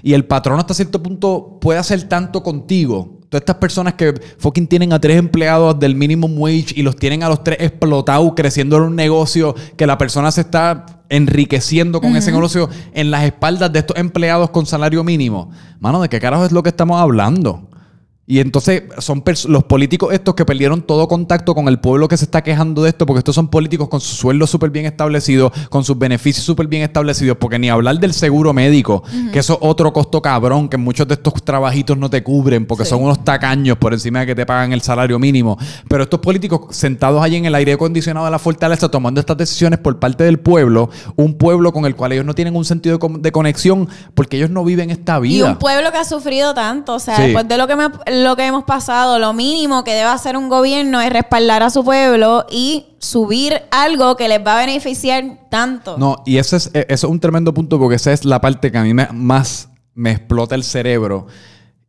y 0.01 0.13
el 0.13 0.23
patrón 0.23 0.57
hasta 0.59 0.73
cierto 0.73 1.03
punto 1.03 1.57
puede 1.59 1.77
hacer 1.77 2.03
tanto 2.03 2.41
contigo. 2.41 3.19
Todas 3.27 3.41
estas 3.41 3.57
personas 3.57 3.95
que 3.95 4.13
fucking 4.38 4.67
tienen 4.67 4.93
a 4.93 5.01
tres 5.01 5.17
empleados 5.17 5.77
del 5.77 5.93
minimum 5.95 6.39
wage 6.39 6.67
y 6.73 6.83
los 6.83 6.95
tienen 6.95 7.21
a 7.21 7.27
los 7.27 7.43
tres 7.43 7.57
explotados, 7.59 8.31
creciendo 8.33 8.77
en 8.77 8.83
un 8.83 8.95
negocio 8.95 9.55
que 9.75 9.86
la 9.86 9.97
persona 9.97 10.31
se 10.31 10.39
está 10.39 10.86
enriqueciendo 11.09 11.99
con 11.99 12.15
ese 12.15 12.31
negocio 12.31 12.69
en 12.93 13.12
las 13.12 13.25
espaldas 13.25 13.73
de 13.73 13.79
estos 13.79 13.97
empleados 13.97 14.51
con 14.51 14.65
salario 14.65 15.03
mínimo. 15.03 15.51
Mano, 15.81 16.01
¿de 16.01 16.07
qué 16.07 16.21
carajo 16.21 16.45
es 16.45 16.53
lo 16.53 16.63
que 16.63 16.69
estamos 16.69 17.01
hablando? 17.01 17.67
Y 18.25 18.39
entonces 18.39 18.83
son 18.99 19.21
los 19.47 19.65
políticos 19.65 20.13
estos 20.13 20.33
que 20.33 20.45
perdieron 20.45 20.81
todo 20.81 21.09
contacto 21.09 21.53
con 21.53 21.67
el 21.67 21.81
pueblo 21.81 22.07
que 22.07 22.15
se 22.15 22.23
está 22.23 22.41
quejando 22.41 22.83
de 22.83 22.89
esto, 22.89 23.05
porque 23.05 23.17
estos 23.17 23.36
son 23.36 23.49
políticos 23.49 23.89
con 23.89 23.99
su 23.99 24.15
sueldo 24.15 24.47
súper 24.47 24.69
bien 24.69 24.86
establecido, 24.86 25.51
con 25.69 25.83
sus 25.83 25.99
beneficios 25.99 26.45
súper 26.45 26.67
bien 26.67 26.83
establecidos, 26.83 27.36
porque 27.38 27.59
ni 27.59 27.69
hablar 27.69 27.99
del 27.99 28.13
seguro 28.13 28.53
médico, 28.53 29.03
que 29.33 29.39
eso 29.39 29.53
es 29.55 29.59
otro 29.62 29.91
costo 29.91 30.21
cabrón, 30.21 30.69
que 30.69 30.77
muchos 30.77 31.05
de 31.05 31.15
estos 31.15 31.33
trabajitos 31.43 31.97
no 31.97 32.09
te 32.09 32.23
cubren, 32.23 32.65
porque 32.65 32.86
son 32.86 33.03
unos 33.03 33.25
tacaños 33.25 33.77
por 33.77 33.91
encima 33.91 34.21
de 34.21 34.27
que 34.27 34.36
te 34.36 34.45
pagan 34.45 34.71
el 34.71 34.81
salario 34.81 35.19
mínimo. 35.19 35.57
Pero 35.89 36.03
estos 36.03 36.21
políticos 36.21 36.73
sentados 36.73 37.21
allí 37.21 37.36
en 37.36 37.45
el 37.45 37.55
aire 37.55 37.73
acondicionado 37.73 38.25
de 38.25 38.31
la 38.31 38.39
fortaleza, 38.39 38.89
tomando 38.89 39.19
estas 39.19 39.36
decisiones 39.36 39.79
por 39.79 39.99
parte 39.99 40.23
del 40.23 40.39
pueblo, 40.39 40.89
un 41.17 41.33
pueblo 41.33 41.73
con 41.73 41.86
el 41.86 41.97
cual 41.97 42.13
ellos 42.13 42.25
no 42.25 42.33
tienen 42.33 42.55
un 42.55 42.63
sentido 42.63 42.97
de, 43.19 43.31
conexión, 43.33 43.89
porque 44.15 44.38
ellos 44.38 44.49
no 44.49 44.63
viven 44.63 44.91
esta 44.91 45.19
vida. 45.19 45.38
Y 45.38 45.41
un 45.41 45.57
pueblo 45.57 45.91
que 45.91 45.97
ha 45.97 46.05
sufrido 46.05 46.53
tanto, 46.53 46.93
o 46.93 46.99
sea, 46.99 47.19
después 47.19 47.45
de 47.49 47.57
lo 47.57 47.67
que 47.67 47.75
me 47.75 47.89
lo 48.13 48.36
que 48.36 48.45
hemos 48.45 48.63
pasado, 48.63 49.19
lo 49.19 49.34
mínimo 49.34 49.84
que 49.84 49.91
debe 49.91 50.10
hacer 50.10 50.38
un 50.38 50.49
gobierno 50.49 51.02
es 51.02 51.12
respaldar 51.12 51.63
a 51.63 51.69
su 51.69 51.84
pueblo 51.84 52.45
y 52.52 52.86
subir 52.99 53.62
algo 53.71 54.15
que 54.15 54.28
les 54.28 54.45
va 54.45 54.58
a 54.58 54.65
beneficiar 54.65 55.47
tanto. 55.49 55.97
No, 55.97 56.17
y 56.26 56.38
ese 56.38 56.58
es, 56.58 56.71
e, 56.73 56.86
es 56.89 57.04
un 57.04 57.19
tremendo 57.19 57.54
punto 57.54 57.80
porque 57.80 57.95
esa 57.95 58.12
es 58.13 58.26
la 58.26 58.39
parte 58.41 58.71
que 58.71 58.78
a 58.78 58.84
mí 58.84 58.93
más 58.93 59.69
me 59.93 60.12
explota 60.12 60.56
el 60.56 60.63
cerebro. 60.63 61.28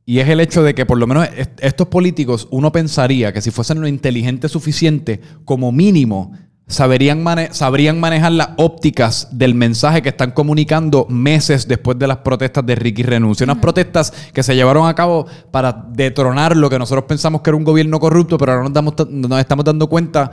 Y 0.06 0.18
es 0.18 0.28
el 0.28 0.40
hecho 0.40 0.62
de 0.62 0.74
que 0.74 0.84
por 0.84 0.98
lo 0.98 1.06
menos 1.06 1.28
estos 1.60 1.88
políticos, 1.88 2.46
uno 2.50 2.72
pensaría 2.72 3.32
que 3.32 3.40
si 3.40 3.50
fuesen 3.50 3.80
lo 3.80 3.88
inteligente 3.88 4.48
suficiente, 4.48 5.20
como 5.44 5.72
mínimo, 5.72 6.32
Saberían 6.66 7.22
sabrían 7.50 8.00
manejar 8.00 8.32
las 8.32 8.50
ópticas 8.56 9.28
del 9.30 9.54
mensaje 9.54 10.00
que 10.00 10.08
están 10.08 10.30
comunicando 10.30 11.06
meses 11.10 11.68
después 11.68 11.98
de 11.98 12.06
las 12.06 12.18
protestas 12.18 12.64
de 12.64 12.74
Ricky 12.74 13.02
Renuncia. 13.02 13.44
Unas 13.44 13.58
protestas 13.58 14.12
que 14.32 14.42
se 14.42 14.54
llevaron 14.56 14.88
a 14.88 14.94
cabo 14.94 15.26
para 15.50 15.72
detronar 15.90 16.56
lo 16.56 16.70
que 16.70 16.78
nosotros 16.78 17.04
pensamos 17.04 17.42
que 17.42 17.50
era 17.50 17.58
un 17.58 17.64
gobierno 17.64 18.00
corrupto, 18.00 18.38
pero 18.38 18.52
ahora 18.52 18.64
nos, 18.64 18.72
damos, 18.72 18.94
nos 19.10 19.40
estamos 19.40 19.62
dando 19.62 19.88
cuenta 19.88 20.30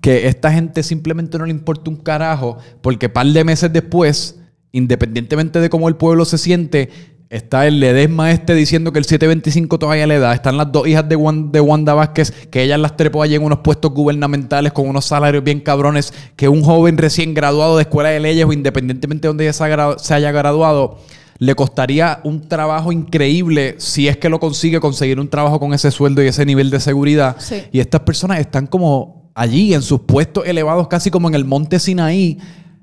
que 0.00 0.28
esta 0.28 0.52
gente 0.52 0.84
simplemente 0.84 1.36
no 1.36 1.46
le 1.46 1.50
importa 1.50 1.90
un 1.90 1.96
carajo, 1.96 2.58
porque 2.80 3.08
par 3.08 3.26
de 3.26 3.42
meses 3.42 3.72
después, 3.72 4.38
independientemente 4.70 5.58
de 5.58 5.68
cómo 5.68 5.88
el 5.88 5.96
pueblo 5.96 6.24
se 6.24 6.38
siente, 6.38 6.90
Está 7.32 7.66
el 7.66 7.80
Ledesma 7.80 8.30
este 8.30 8.54
diciendo 8.54 8.92
que 8.92 8.98
el 8.98 9.06
725 9.06 9.78
todavía 9.78 10.06
le 10.06 10.18
da. 10.18 10.34
Están 10.34 10.58
las 10.58 10.70
dos 10.70 10.86
hijas 10.86 11.08
de, 11.08 11.16
de 11.50 11.60
Wanda 11.62 11.94
Vázquez, 11.94 12.30
que 12.50 12.62
ellas 12.62 12.78
las 12.78 12.94
trepó 12.94 13.22
allí 13.22 13.36
en 13.36 13.42
unos 13.42 13.60
puestos 13.60 13.90
gubernamentales 13.90 14.70
con 14.74 14.86
unos 14.86 15.06
salarios 15.06 15.42
bien 15.42 15.60
cabrones, 15.60 16.12
que 16.36 16.46
un 16.50 16.62
joven 16.62 16.98
recién 16.98 17.32
graduado 17.32 17.78
de 17.78 17.84
escuela 17.84 18.10
de 18.10 18.20
leyes 18.20 18.44
o 18.44 18.52
independientemente 18.52 19.22
de 19.22 19.28
donde 19.28 19.44
ella 19.44 19.96
se 19.96 20.14
haya 20.14 20.30
graduado, 20.30 20.98
le 21.38 21.54
costaría 21.54 22.20
un 22.22 22.46
trabajo 22.48 22.92
increíble 22.92 23.76
si 23.78 24.08
es 24.08 24.18
que 24.18 24.28
lo 24.28 24.38
consigue 24.38 24.78
conseguir 24.78 25.18
un 25.18 25.30
trabajo 25.30 25.58
con 25.58 25.72
ese 25.72 25.90
sueldo 25.90 26.22
y 26.22 26.26
ese 26.26 26.44
nivel 26.44 26.68
de 26.68 26.80
seguridad. 26.80 27.38
Y 27.72 27.80
estas 27.80 28.02
personas 28.02 28.40
están 28.40 28.66
como 28.66 29.32
allí 29.34 29.72
en 29.72 29.80
sus 29.80 30.00
puestos 30.00 30.46
elevados, 30.46 30.86
casi 30.86 31.10
como 31.10 31.28
en 31.28 31.34
el 31.34 31.46
monte 31.46 31.78
Sinaí, 31.78 32.38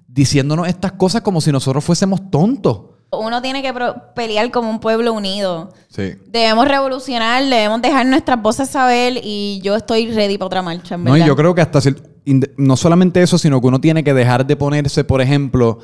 diciéndonos 0.08 0.68
estas 0.68 0.94
cosas 0.94 1.22
como 1.22 1.40
si 1.40 1.52
nosotros 1.52 1.84
fuésemos 1.84 2.32
tontos. 2.32 2.98
Uno 3.12 3.42
tiene 3.42 3.62
que 3.64 3.74
pelear 4.14 4.52
como 4.52 4.70
un 4.70 4.80
pueblo 4.80 5.14
unido. 5.14 5.74
Sí. 5.88 6.14
Debemos 6.28 6.68
revolucionar, 6.68 7.44
debemos 7.44 7.82
dejar 7.82 8.06
nuestras 8.06 8.42
voces 8.42 8.70
saber 8.70 9.20
y 9.24 9.60
yo 9.64 9.76
estoy 9.76 10.12
ready 10.12 10.38
para 10.38 10.46
otra 10.48 10.62
marcha, 10.62 10.96
No, 10.96 11.18
y 11.18 11.26
yo 11.26 11.36
creo 11.36 11.56
que 11.56 11.62
hasta 11.62 11.80
no 12.58 12.78
solamente 12.78 13.22
eso, 13.22 13.38
sino 13.38 13.60
que 13.60 13.68
uno 13.68 13.82
tiene 13.82 14.04
que 14.04 14.14
dejar 14.14 14.46
de 14.46 14.56
ponerse, 14.56 15.04
por 15.04 15.22
ejemplo, 15.22 15.80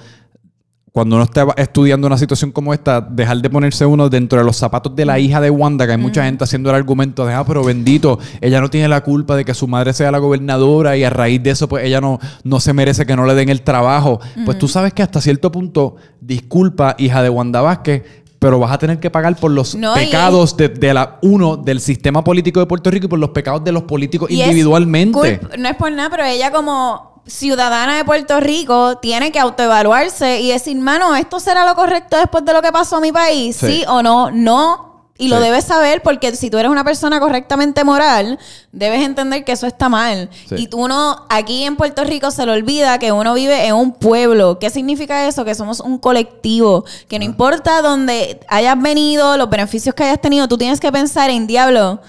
cuando 0.95 1.17
uno 1.17 1.25
está 1.25 1.45
estudiando 1.57 2.07
una 2.07 2.17
situación 2.17 2.53
como 2.53 2.73
esta, 2.73 3.01
dejar 3.01 3.39
de 3.39 3.49
ponerse 3.49 3.85
uno 3.85 4.07
dentro 4.07 4.39
de 4.39 4.45
los 4.45 4.55
zapatos 4.55 4.95
de 4.95 5.03
la 5.03 5.19
hija 5.19 5.41
de 5.41 5.49
Wanda, 5.49 5.85
que 5.85 5.91
hay 5.91 5.97
mucha 5.97 6.23
gente 6.23 6.45
haciendo 6.45 6.69
el 6.69 6.75
argumento 6.77 7.25
de, 7.25 7.33
ah, 7.33 7.43
pero 7.45 7.65
bendito, 7.65 8.17
ella 8.39 8.61
no 8.61 8.69
tiene 8.69 8.87
la 8.87 9.01
culpa 9.01 9.35
de 9.35 9.43
que 9.43 9.53
su 9.53 9.67
madre 9.67 9.91
sea 9.91 10.09
la 10.09 10.19
gobernadora 10.19 10.95
y 10.95 11.03
a 11.03 11.09
raíz 11.09 11.43
de 11.43 11.49
eso, 11.49 11.67
pues 11.67 11.83
ella 11.83 11.99
no, 11.99 12.17
no 12.45 12.61
se 12.61 12.71
merece 12.71 13.05
que 13.05 13.13
no 13.13 13.25
le 13.25 13.35
den 13.35 13.49
el 13.49 13.61
trabajo. 13.61 14.21
Pues 14.45 14.57
tú 14.57 14.69
sabes 14.69 14.93
que 14.93 15.03
hasta 15.03 15.19
cierto 15.19 15.51
punto, 15.51 15.97
disculpa, 16.21 16.95
hija 16.97 17.21
de 17.21 17.29
Wanda 17.29 17.59
Vázquez, 17.59 18.03
pero 18.39 18.59
vas 18.59 18.71
a 18.71 18.77
tener 18.77 18.97
que 18.97 19.09
pagar 19.09 19.35
por 19.35 19.51
los 19.51 19.75
pecados 19.95 20.55
de, 20.55 20.93
la 20.93 21.19
uno 21.23 21.57
del 21.57 21.81
sistema 21.81 22.23
político 22.23 22.61
de 22.61 22.67
Puerto 22.67 22.89
Rico 22.89 23.07
y 23.07 23.09
por 23.09 23.19
los 23.19 23.31
pecados 23.31 23.65
de 23.65 23.73
los 23.73 23.83
políticos 23.83 24.31
individualmente. 24.31 25.41
no 25.57 25.67
es 25.67 25.75
por 25.75 25.91
nada, 25.91 26.09
pero 26.09 26.23
ella 26.23 26.53
como 26.53 27.14
ciudadana 27.27 27.97
de 27.97 28.05
Puerto 28.05 28.39
Rico 28.39 28.97
tiene 28.97 29.31
que 29.31 29.39
autoevaluarse 29.39 30.41
y 30.41 30.49
decir, 30.49 30.77
mano, 30.77 31.15
¿esto 31.15 31.39
será 31.39 31.65
lo 31.65 31.75
correcto 31.75 32.17
después 32.17 32.45
de 32.45 32.53
lo 32.53 32.61
que 32.61 32.71
pasó 32.71 32.97
en 32.97 33.01
mi 33.03 33.11
país? 33.11 33.57
¿Sí, 33.57 33.83
o 33.87 34.01
no? 34.03 34.31
No. 34.31 34.85
Y 35.17 35.29
lo 35.29 35.39
debes 35.39 35.63
saber 35.63 36.01
porque 36.01 36.35
si 36.35 36.49
tú 36.49 36.57
eres 36.57 36.69
una 36.69 36.83
persona 36.83 37.21
correctamente 37.21 37.85
moral, 37.85 38.37
debes 38.73 39.01
entender 39.01 39.45
que 39.45 39.53
eso 39.53 39.65
está 39.65 39.87
mal. 39.87 40.29
Y 40.51 40.67
tú 40.67 40.89
no, 40.89 41.25
aquí 41.29 41.63
en 41.63 41.77
Puerto 41.77 42.03
Rico 42.03 42.31
se 42.31 42.45
le 42.45 42.51
olvida 42.51 42.99
que 42.99 43.13
uno 43.13 43.33
vive 43.33 43.65
en 43.65 43.75
un 43.75 43.93
pueblo. 43.93 44.59
¿Qué 44.59 44.69
significa 44.69 45.25
eso? 45.25 45.45
Que 45.45 45.55
somos 45.55 45.79
un 45.79 45.99
colectivo. 45.99 46.83
Que 47.07 47.17
no 47.17 47.23
ah. 47.23 47.27
importa 47.27 47.81
dónde 47.81 48.41
hayas 48.49 48.81
venido, 48.81 49.37
los 49.37 49.49
beneficios 49.49 49.95
que 49.95 50.03
hayas 50.03 50.19
tenido, 50.19 50.49
tú 50.49 50.57
tienes 50.57 50.81
que 50.81 50.91
pensar 50.91 51.29
en 51.29 51.47
diablo 51.47 52.01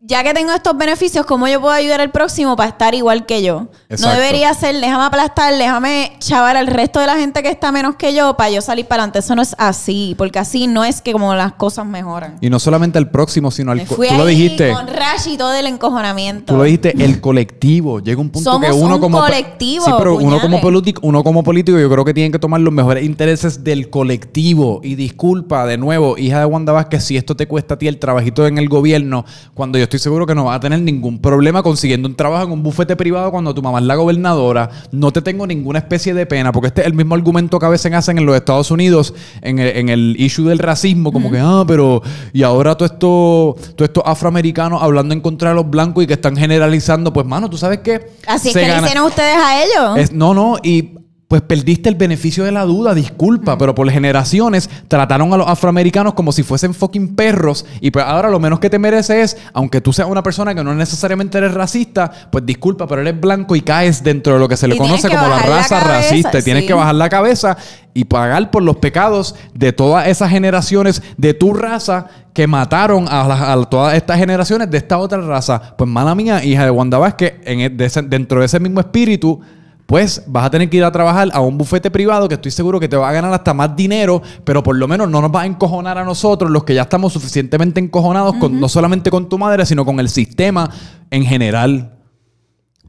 ya 0.00 0.22
que 0.22 0.32
tengo 0.32 0.52
estos 0.52 0.78
beneficios, 0.78 1.26
¿cómo 1.26 1.48
yo 1.48 1.60
puedo 1.60 1.74
ayudar 1.74 2.00
al 2.00 2.12
próximo 2.12 2.54
para 2.54 2.68
estar 2.68 2.94
igual 2.94 3.26
que 3.26 3.42
yo? 3.42 3.66
No 4.00 4.10
debería 4.10 4.54
ser, 4.54 4.76
déjame 4.76 5.04
aplastar, 5.04 5.52
déjame 5.56 6.12
chavar 6.20 6.56
al 6.56 6.68
resto 6.68 7.00
de 7.00 7.06
la 7.06 7.16
gente 7.16 7.42
que 7.42 7.48
está 7.48 7.72
menos 7.72 7.96
que 7.96 8.14
yo 8.14 8.36
para 8.36 8.50
yo 8.50 8.60
salir 8.60 8.86
para 8.86 9.02
adelante. 9.02 9.18
Eso 9.18 9.34
no 9.34 9.42
es 9.42 9.56
así, 9.58 10.14
porque 10.16 10.38
así 10.38 10.68
no 10.68 10.84
es 10.84 11.02
que 11.02 11.10
como 11.10 11.34
las 11.34 11.54
cosas 11.54 11.84
mejoran. 11.84 12.36
Y 12.40 12.48
no 12.48 12.60
solamente 12.60 12.96
al 12.96 13.10
próximo, 13.10 13.50
sino 13.50 13.72
al... 13.72 13.86
Fui 13.88 14.06
tú 14.06 14.14
lo 14.14 14.26
dijiste. 14.26 14.72
Con 14.72 14.86
Rash 14.86 15.26
y 15.26 15.36
todo 15.36 15.52
el 15.52 15.66
encojonamiento. 15.66 16.52
Tú 16.52 16.58
lo 16.58 16.62
dijiste, 16.62 16.94
el 16.96 17.20
colectivo. 17.20 17.98
Llega 17.98 18.20
un 18.20 18.30
punto 18.30 18.60
que 18.60 18.70
uno 18.70 18.94
un 18.94 19.00
como... 19.00 19.18
colectivo, 19.18 19.84
Sí, 19.84 19.92
pero 19.98 20.14
uno 20.14 20.40
como, 20.40 20.60
político, 20.60 21.00
uno 21.02 21.24
como 21.24 21.42
político 21.42 21.76
yo 21.76 21.90
creo 21.90 22.04
que 22.04 22.14
tienen 22.14 22.30
que 22.30 22.38
tomar 22.38 22.60
los 22.60 22.72
mejores 22.72 23.04
intereses 23.04 23.64
del 23.64 23.90
colectivo. 23.90 24.80
Y 24.84 24.94
disculpa, 24.94 25.66
de 25.66 25.76
nuevo, 25.76 26.16
hija 26.16 26.38
de 26.38 26.44
Wanda 26.44 26.72
Vázquez, 26.72 27.02
si 27.02 27.16
esto 27.16 27.34
te 27.34 27.48
cuesta 27.48 27.74
a 27.74 27.78
ti 27.78 27.88
el 27.88 27.98
trabajito 27.98 28.46
en 28.46 28.58
el 28.58 28.68
gobierno, 28.68 29.24
cuando 29.54 29.76
yo 29.76 29.87
estoy 29.88 29.98
seguro 29.98 30.26
que 30.26 30.34
no 30.34 30.44
va 30.44 30.54
a 30.54 30.60
tener 30.60 30.80
ningún 30.80 31.18
problema 31.18 31.62
consiguiendo 31.62 32.08
un 32.08 32.14
trabajo 32.14 32.44
en 32.44 32.52
un 32.52 32.62
bufete 32.62 32.94
privado 32.94 33.30
cuando 33.30 33.54
tu 33.54 33.62
mamá 33.62 33.78
es 33.78 33.84
la 33.84 33.96
gobernadora. 33.96 34.70
No 34.92 35.12
te 35.12 35.22
tengo 35.22 35.46
ninguna 35.46 35.80
especie 35.80 36.14
de 36.14 36.26
pena, 36.26 36.52
porque 36.52 36.68
este 36.68 36.82
es 36.82 36.86
el 36.86 36.94
mismo 36.94 37.14
argumento 37.14 37.58
que 37.58 37.66
a 37.66 37.70
veces 37.70 37.92
hacen 37.92 38.18
en 38.18 38.26
los 38.26 38.36
Estados 38.36 38.70
Unidos 38.70 39.14
en 39.42 39.58
el, 39.58 40.16
issue 40.18 40.48
del 40.48 40.58
racismo, 40.58 41.12
como 41.12 41.30
que, 41.30 41.38
ah, 41.38 41.64
pero, 41.66 42.02
y 42.32 42.42
ahora 42.42 42.76
todo 42.76 42.86
esto, 42.86 43.56
todo 43.74 43.84
estos 43.84 44.02
afroamericanos 44.06 44.82
hablando 44.82 45.14
en 45.14 45.20
contra 45.20 45.50
de 45.50 45.56
los 45.56 45.68
blancos 45.68 46.04
y 46.04 46.06
que 46.06 46.14
están 46.14 46.36
generalizando, 46.36 47.12
pues, 47.12 47.26
mano, 47.26 47.48
¿tú 47.48 47.56
sabes 47.56 47.78
qué? 47.78 48.10
Así 48.26 48.48
es 48.48 48.54
que 48.54 48.66
le 48.66 48.78
hicieron 48.78 49.06
ustedes 49.06 49.36
a 49.36 49.62
ellos. 49.62 50.12
no, 50.12 50.34
no, 50.34 50.56
y 50.62 50.98
pues 51.28 51.42
perdiste 51.42 51.90
el 51.90 51.94
beneficio 51.94 52.44
de 52.44 52.52
la 52.52 52.64
duda, 52.64 52.94
disculpa, 52.94 53.58
pero 53.58 53.74
por 53.74 53.90
generaciones 53.90 54.70
trataron 54.88 55.30
a 55.34 55.36
los 55.36 55.46
afroamericanos 55.46 56.14
como 56.14 56.32
si 56.32 56.42
fuesen 56.42 56.72
fucking 56.72 57.14
perros 57.14 57.66
y 57.82 57.90
pues 57.90 58.02
ahora 58.06 58.30
lo 58.30 58.40
menos 58.40 58.60
que 58.60 58.70
te 58.70 58.78
mereces 58.78 59.34
es, 59.34 59.42
aunque 59.52 59.82
tú 59.82 59.92
seas 59.92 60.08
una 60.08 60.22
persona 60.22 60.54
que 60.54 60.64
no 60.64 60.74
necesariamente 60.74 61.36
eres 61.36 61.52
racista, 61.52 62.10
pues 62.30 62.46
disculpa, 62.46 62.86
pero 62.86 63.02
eres 63.02 63.20
blanco 63.20 63.54
y 63.54 63.60
caes 63.60 64.02
dentro 64.02 64.32
de 64.32 64.38
lo 64.38 64.48
que 64.48 64.56
se 64.56 64.66
le 64.66 64.78
conoce 64.78 65.10
como 65.10 65.28
la 65.28 65.40
raza 65.40 65.80
racista. 65.80 66.38
Y 66.38 66.42
tienes 66.42 66.64
que 66.64 66.72
bajar 66.72 66.94
la 66.94 67.10
cabeza 67.10 67.58
y 67.92 68.04
pagar 68.04 68.50
por 68.50 68.62
los 68.62 68.76
pecados 68.76 69.34
de 69.52 69.74
todas 69.74 70.08
esas 70.08 70.30
generaciones 70.30 71.02
de 71.18 71.34
tu 71.34 71.52
raza 71.52 72.06
que 72.32 72.46
mataron 72.46 73.06
a, 73.06 73.66
todas 73.68 73.94
estas 73.94 74.18
generaciones 74.18 74.70
de 74.70 74.78
esta 74.78 74.96
otra 74.96 75.20
raza. 75.20 75.76
Pues 75.76 75.90
mala 75.90 76.14
mía, 76.14 76.42
hija 76.42 76.64
de 76.64 76.70
Wanda 76.70 76.96
Vázquez, 76.96 77.34
en 77.44 77.60
e, 77.60 77.68
dentro 77.68 78.40
de 78.40 78.46
ese 78.46 78.60
mismo 78.60 78.80
espíritu 78.80 79.42
pues 79.88 80.22
vas 80.26 80.44
a 80.44 80.50
tener 80.50 80.68
que 80.68 80.76
ir 80.76 80.84
a 80.84 80.92
trabajar 80.92 81.30
a 81.32 81.40
un 81.40 81.56
bufete 81.56 81.90
privado 81.90 82.28
que 82.28 82.34
estoy 82.34 82.50
seguro 82.50 82.78
que 82.78 82.90
te 82.90 82.96
va 82.96 83.08
a 83.08 83.12
ganar 83.12 83.32
hasta 83.32 83.54
más 83.54 83.74
dinero, 83.74 84.20
pero 84.44 84.62
por 84.62 84.76
lo 84.76 84.86
menos 84.86 85.08
no 85.08 85.22
nos 85.22 85.34
va 85.34 85.40
a 85.40 85.46
encojonar 85.46 85.96
a 85.96 86.04
nosotros, 86.04 86.50
los 86.50 86.64
que 86.64 86.74
ya 86.74 86.82
estamos 86.82 87.14
suficientemente 87.14 87.80
encojonados, 87.80 88.34
con, 88.34 88.60
no 88.60 88.68
solamente 88.68 89.10
con 89.10 89.30
tu 89.30 89.38
madre, 89.38 89.64
sino 89.64 89.86
con 89.86 89.98
el 89.98 90.10
sistema 90.10 90.70
en 91.10 91.24
general. 91.24 91.96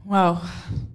Wow. 0.04 0.40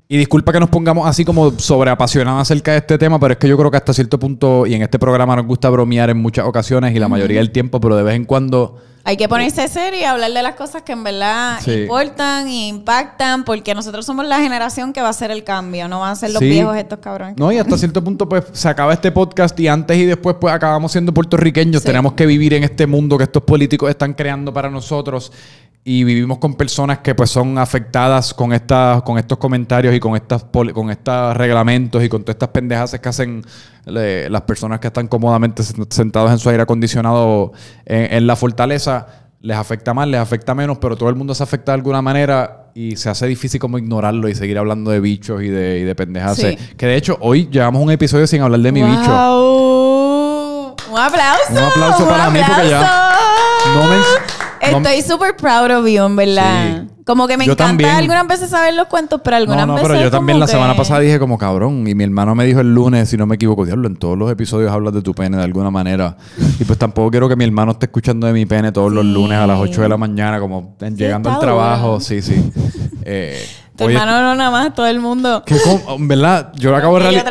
Y 0.07 0.17
disculpa 0.17 0.51
que 0.53 0.59
nos 0.59 0.69
pongamos 0.69 1.07
así 1.07 1.25
como 1.25 1.51
sobreapasionados 1.57 2.41
acerca 2.43 2.71
de 2.73 2.77
este 2.77 2.97
tema, 2.99 3.19
pero 3.19 3.33
es 3.33 3.39
que 3.39 3.47
yo 3.47 3.57
creo 3.57 3.71
que 3.71 3.77
hasta 3.77 3.91
cierto 3.91 4.19
punto, 4.19 4.67
y 4.67 4.75
en 4.75 4.83
este 4.83 4.99
programa 4.99 5.35
nos 5.35 5.47
gusta 5.47 5.67
bromear 5.69 6.11
en 6.11 6.17
muchas 6.17 6.45
ocasiones 6.45 6.95
y 6.95 6.99
la 6.99 7.07
mayoría 7.07 7.39
del 7.39 7.51
tiempo, 7.51 7.79
pero 7.79 7.95
de 7.95 8.03
vez 8.03 8.15
en 8.15 8.25
cuando 8.25 8.77
Hay 9.07 9.17
que 9.17 9.29
ponerse 9.29 9.67
serio 9.67 9.99
y 9.99 10.03
hablar 10.03 10.31
de 10.33 10.41
las 10.41 10.55
cosas 10.55 10.81
que 10.81 10.91
en 10.93 11.03
verdad 11.03 11.59
Sí. 11.63 11.71
importan 11.83 12.47
e 12.47 12.67
impactan, 12.69 13.43
porque 13.45 13.75
nosotros 13.75 14.03
somos 14.03 14.25
la 14.27 14.39
generación 14.39 14.93
que 14.93 15.01
va 15.01 15.07
a 15.07 15.09
hacer 15.11 15.29
el 15.29 15.43
cambio, 15.43 15.87
no 15.87 15.99
van 15.99 16.13
a 16.13 16.15
ser 16.15 16.31
los 16.31 16.39
Sí. 16.39 16.49
viejos 16.49 16.75
estos 16.75 16.97
cabrones. 16.99 17.37
No, 17.37 17.51
y 17.51 17.59
hasta 17.59 17.77
cierto 17.77 18.03
punto, 18.03 18.27
pues, 18.27 18.45
se 18.51 18.67
acaba 18.67 18.93
este 18.93 19.11
podcast 19.11 19.59
y 19.59 19.67
antes 19.67 19.95
y 19.97 20.05
después, 20.05 20.37
pues, 20.41 20.51
acabamos 20.55 20.91
siendo 20.91 21.13
puertorriqueños. 21.13 21.83
Sí. 21.83 21.87
Tenemos 21.87 22.13
que 22.13 22.25
vivir 22.25 22.55
en 22.55 22.63
este 22.63 22.87
mundo 22.87 23.15
que 23.19 23.25
estos 23.25 23.43
políticos 23.43 23.91
están 23.91 24.13
creando 24.15 24.51
para 24.51 24.71
nosotros 24.71 25.31
y 25.87 26.03
vivimos 26.03 26.39
con 26.39 26.55
personas 26.55 26.97
que, 26.99 27.13
pues, 27.13 27.29
son 27.29 27.59
afectadas 27.59 28.33
con, 28.33 28.51
estas, 28.53 29.03
con 29.03 29.19
estos 29.19 29.37
comentarios 29.37 29.93
y 29.93 29.99
con 29.99 30.15
estas 30.15 30.43
con 30.51 30.89
estos 30.89 31.37
reglamentos 31.37 32.03
y 32.03 32.09
con 32.09 32.23
todas 32.23 32.33
estas 32.35 32.49
pendejas 32.49 32.99
que 32.99 33.07
hacen 33.07 33.43
le- 33.85 34.27
las 34.31 34.41
personas 34.41 34.79
que 34.79 34.87
están 34.87 35.07
cómodamente 35.07 35.61
sen- 35.61 35.85
sentados 35.93 36.31
en 36.31 36.39
su 36.39 36.49
aire 36.49 36.63
acondicionado 36.63 37.53
en, 37.85 38.13
en 38.15 38.25
la 38.27 38.35
fortaleza. 38.35 39.05
Les 39.41 39.55
afecta 39.55 39.93
más, 39.93 40.07
les 40.07 40.19
afecta 40.19 40.55
menos, 40.55 40.79
pero 40.79 40.95
todo 40.97 41.07
el 41.09 41.15
mundo 41.15 41.35
se 41.35 41.43
afecta 41.43 41.71
de 41.71 41.75
alguna 41.75 42.01
manera 42.01 42.71
y 42.73 42.95
se 42.95 43.11
hace 43.11 43.27
difícil 43.27 43.59
como 43.59 43.77
ignorarlo 43.77 44.27
y 44.27 44.33
seguir 44.33 44.57
hablando 44.57 44.89
de 44.89 44.99
bichos 44.99 45.43
y 45.43 45.49
de, 45.49 45.77
y 45.81 45.83
de 45.83 45.93
pendejas. 45.93 46.35
Sí. 46.37 46.57
Que 46.75 46.87
de 46.87 46.95
hecho, 46.95 47.15
hoy 47.21 47.47
llevamos 47.51 47.83
un 47.83 47.91
episodio 47.91 48.25
sin 48.25 48.41
hablar 48.41 48.59
de 48.61 48.71
mi 48.71 48.81
bicho. 48.81 49.11
¡Wow! 49.11 50.75
Un 50.91 50.97
aplauso. 50.99 51.51
Un 51.51 51.57
aplauso 51.59 52.07
para 52.09 52.31
mí, 52.31 52.39
porque 52.47 52.69
ya 52.69 52.79
aplauso. 52.81 53.75
no 53.75 53.95
no- 53.97 54.44
Estoy 54.61 55.01
súper 55.01 55.35
proud 55.35 55.71
of 55.71 55.87
you, 55.87 56.03
en 56.05 56.15
verdad. 56.15 56.81
Sí. 56.83 56.91
Como 57.05 57.27
que 57.27 57.37
me 57.37 57.45
Yo 57.45 57.51
encanta 57.51 57.67
también. 57.69 57.91
algunas 57.91 58.27
veces 58.27 58.49
saber 58.49 58.73
los 58.73 58.87
cuentos, 58.87 59.21
pero 59.23 59.37
algunas 59.37 59.61
No, 59.67 59.67
no, 59.67 59.73
veces. 59.75 59.89
pero 59.89 60.03
yo 60.03 60.09
también 60.09 60.39
la 60.39 60.47
semana 60.47 60.75
pasada 60.75 61.01
dije 61.01 61.19
como 61.19 61.37
cabrón 61.37 61.87
y 61.87 61.93
mi 61.93 62.03
hermano 62.03 62.33
me 62.33 62.45
dijo 62.45 62.61
el 62.61 62.73
lunes, 62.73 63.09
si 63.09 63.15
no 63.15 63.27
me 63.27 63.35
equivoco, 63.35 63.63
diablo, 63.63 63.87
en 63.87 63.95
todos 63.95 64.17
los 64.17 64.31
episodios 64.31 64.71
hablas 64.71 64.91
de 64.95 65.03
tu 65.03 65.13
pene 65.13 65.37
de 65.37 65.43
alguna 65.43 65.69
manera. 65.69 66.17
Y 66.59 66.63
pues 66.63 66.79
tampoco 66.79 67.11
quiero 67.11 67.29
que 67.29 67.35
mi 67.35 67.43
hermano 67.45 67.73
esté 67.73 67.85
escuchando 67.85 68.25
de 68.25 68.33
mi 68.33 68.47
pene 68.47 68.71
todos 68.71 68.91
los 68.91 69.05
lunes 69.05 69.37
a 69.37 69.45
las 69.45 69.59
8 69.59 69.81
de 69.83 69.89
la 69.89 69.97
mañana, 69.97 70.39
como 70.39 70.75
llegando 70.95 71.29
al 71.29 71.39
trabajo. 71.39 71.87
duro. 71.89 71.99
Sí, 71.99 72.21
sí. 72.21 72.51
Eh, 73.07 73.39
Tu 73.77 73.83
oye, 73.83 73.93
hermano 73.93 74.19
no 74.23 74.33
nada 74.33 74.49
más, 74.49 74.73
todo 74.73 74.87
el 74.87 74.99
mundo. 74.99 75.43
en 75.95 76.07
verdad, 76.07 76.51
yo 76.55 76.75
acabo 76.75 76.97
de. 76.99 77.23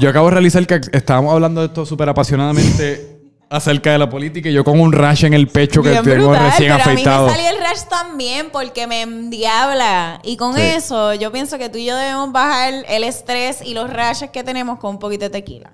Yo 0.00 0.08
acabo 0.10 0.26
de 0.26 0.32
realizar 0.32 0.66
que 0.66 0.80
estábamos 0.90 1.32
hablando 1.32 1.60
de 1.60 1.68
esto 1.68 1.86
súper 1.86 2.08
apasionadamente 2.08 3.10
acerca 3.52 3.92
de 3.92 3.98
la 3.98 4.08
política 4.08 4.48
y 4.48 4.52
yo 4.52 4.64
con 4.64 4.80
un 4.80 4.92
rash 4.92 5.24
en 5.24 5.34
el 5.34 5.46
pecho 5.48 5.82
que 5.82 5.90
Bien 5.90 6.02
tengo 6.02 6.28
brutal, 6.30 6.46
recién 6.50 6.72
pero 6.72 6.82
afeitado. 6.90 7.26
a 7.26 7.30
mí 7.30 7.32
me 7.32 7.36
salió 7.44 7.58
el 7.58 7.64
rash 7.64 7.82
también 7.88 8.48
porque 8.50 8.86
me 8.86 9.02
endiabla. 9.02 10.20
Y 10.24 10.36
con 10.36 10.54
Sí. 10.54 10.62
eso, 10.62 11.14
yo 11.14 11.30
pienso 11.32 11.58
que 11.58 11.68
tú 11.68 11.78
y 11.78 11.84
yo 11.84 11.96
debemos 11.96 12.32
bajar 12.32 12.72
el 12.88 13.04
estrés 13.04 13.60
y 13.64 13.74
los 13.74 13.90
rashes 13.90 14.30
que 14.30 14.42
tenemos 14.42 14.78
con 14.78 14.90
un 14.92 14.98
poquito 14.98 15.24
de 15.24 15.30
tequila. 15.30 15.72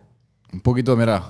Un 0.53 0.61
poquito, 0.61 0.97
mira. 0.97 1.23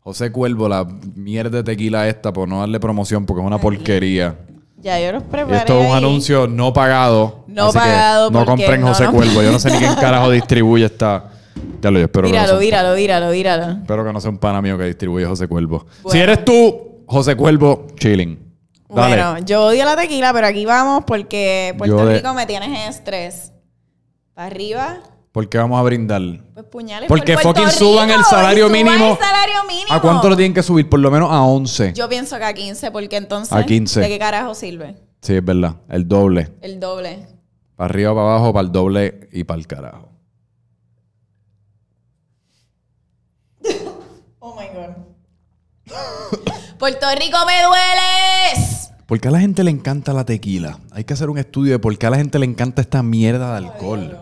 José 0.00 0.30
Cuervo, 0.30 0.68
la 0.68 0.86
mierda 1.16 1.58
de 1.58 1.64
tequila 1.64 2.06
esta, 2.08 2.32
por 2.32 2.48
no 2.48 2.60
darle 2.60 2.78
promoción 2.78 3.26
porque 3.26 3.40
es 3.42 3.46
una 3.46 3.58
porquería. 3.58 4.36
Ya, 4.78 5.00
yo 5.00 5.10
los 5.10 5.22
preparé. 5.24 5.56
esto 5.58 5.80
es 5.80 5.86
un 5.88 5.92
ahí. 5.92 5.98
anuncio 5.98 6.46
no 6.46 6.72
pagado. 6.72 7.44
No 7.48 7.64
así 7.66 7.72
que 7.78 7.84
pagado, 7.84 8.30
No 8.30 8.38
porque 8.44 8.50
compren 8.64 8.80
no, 8.82 8.88
José 8.88 9.04
no. 9.04 9.12
Cuervo. 9.12 9.42
Yo 9.42 9.50
no 9.50 9.58
sé 9.58 9.70
ni 9.72 9.78
quién 9.78 9.94
carajo 10.00 10.30
distribuye 10.30 10.84
esta. 10.84 11.32
Ya 11.80 11.90
lo 11.90 11.98
yo 11.98 12.04
espero 12.06 12.26
que 12.28 12.32
no 12.32 12.34
Víralo, 12.34 12.48
sea- 12.52 12.58
víralo, 12.58 12.94
víralo, 12.94 13.30
víralo. 13.30 13.72
Espero 13.82 14.04
que 14.04 14.12
no 14.12 14.20
sea 14.20 14.30
un 14.30 14.38
pana 14.38 14.60
mío 14.62 14.76
que 14.78 14.84
distribuye 14.84 15.24
José 15.26 15.46
Cuervo. 15.48 15.86
Si 16.10 16.18
eres 16.18 16.44
tú, 16.44 17.02
José 17.06 17.36
Cuervo, 17.36 17.86
chilling. 17.96 18.38
Dale. 18.88 19.16
Bueno, 19.16 19.38
yo 19.44 19.66
odio 19.66 19.84
la 19.84 19.96
tequila, 19.96 20.32
pero 20.32 20.46
aquí 20.46 20.64
vamos 20.64 21.04
porque 21.06 21.74
Puerto 21.76 21.96
Yo 21.98 22.06
de- 22.06 22.16
Rico 22.18 22.34
me 22.34 22.46
tienes 22.46 22.68
en 22.68 22.88
estrés. 22.88 23.52
Para 24.34 24.46
arriba, 24.46 24.98
¿Por 25.32 25.48
qué 25.50 25.58
vamos 25.58 25.78
a 25.78 25.82
brindar? 25.82 26.22
pues 26.54 26.64
puñales. 26.66 27.08
Porque 27.08 27.34
por 27.34 27.42
Puerto 27.42 27.60
fucking 27.62 27.78
suban 27.78 28.10
el 28.10 28.24
salario 28.24 28.66
y 28.66 28.68
suban 28.68 28.84
mínimo. 28.84 29.12
el 29.12 29.18
salario 29.18 29.64
mínimo. 29.68 29.92
¿A 29.92 30.00
cuánto 30.00 30.30
lo 30.30 30.36
tienen 30.36 30.54
que 30.54 30.62
subir? 30.62 30.88
Por 30.88 31.00
lo 31.00 31.10
menos 31.10 31.30
a 31.30 31.42
11. 31.42 31.92
Yo 31.92 32.08
pienso 32.08 32.38
que 32.38 32.44
a 32.44 32.54
15, 32.54 32.90
porque 32.90 33.16
entonces. 33.16 33.52
A 33.52 33.62
15. 33.66 34.00
¿De 34.00 34.08
qué 34.08 34.18
carajo 34.18 34.54
sirve? 34.54 34.96
Sí, 35.20 35.34
es 35.34 35.44
verdad. 35.44 35.76
El 35.90 36.08
doble. 36.08 36.52
El 36.62 36.80
doble. 36.80 37.26
Para 37.74 37.90
arriba, 37.90 38.14
para 38.14 38.30
abajo, 38.30 38.52
para 38.54 38.64
el 38.66 38.72
doble 38.72 39.28
y 39.32 39.44
para 39.44 39.58
el 39.60 39.66
carajo. 39.66 40.08
Oh 44.40 44.54
my 44.58 44.68
God. 44.68 44.94
Puerto 46.78 47.06
Rico 47.18 47.38
me 47.46 47.62
dueles. 47.62 48.90
¿Por 49.06 49.20
qué 49.20 49.28
a 49.28 49.30
la 49.30 49.40
gente 49.40 49.62
le 49.64 49.70
encanta 49.70 50.12
la 50.12 50.24
tequila? 50.24 50.78
Hay 50.92 51.04
que 51.04 51.14
hacer 51.14 51.30
un 51.30 51.38
estudio 51.38 51.72
de 51.72 51.78
por 51.78 51.96
qué 51.96 52.06
a 52.06 52.10
la 52.10 52.16
gente 52.16 52.38
le 52.38 52.46
encanta 52.46 52.82
esta 52.82 53.02
mierda 53.02 53.52
de 53.52 53.66
alcohol. 53.68 54.18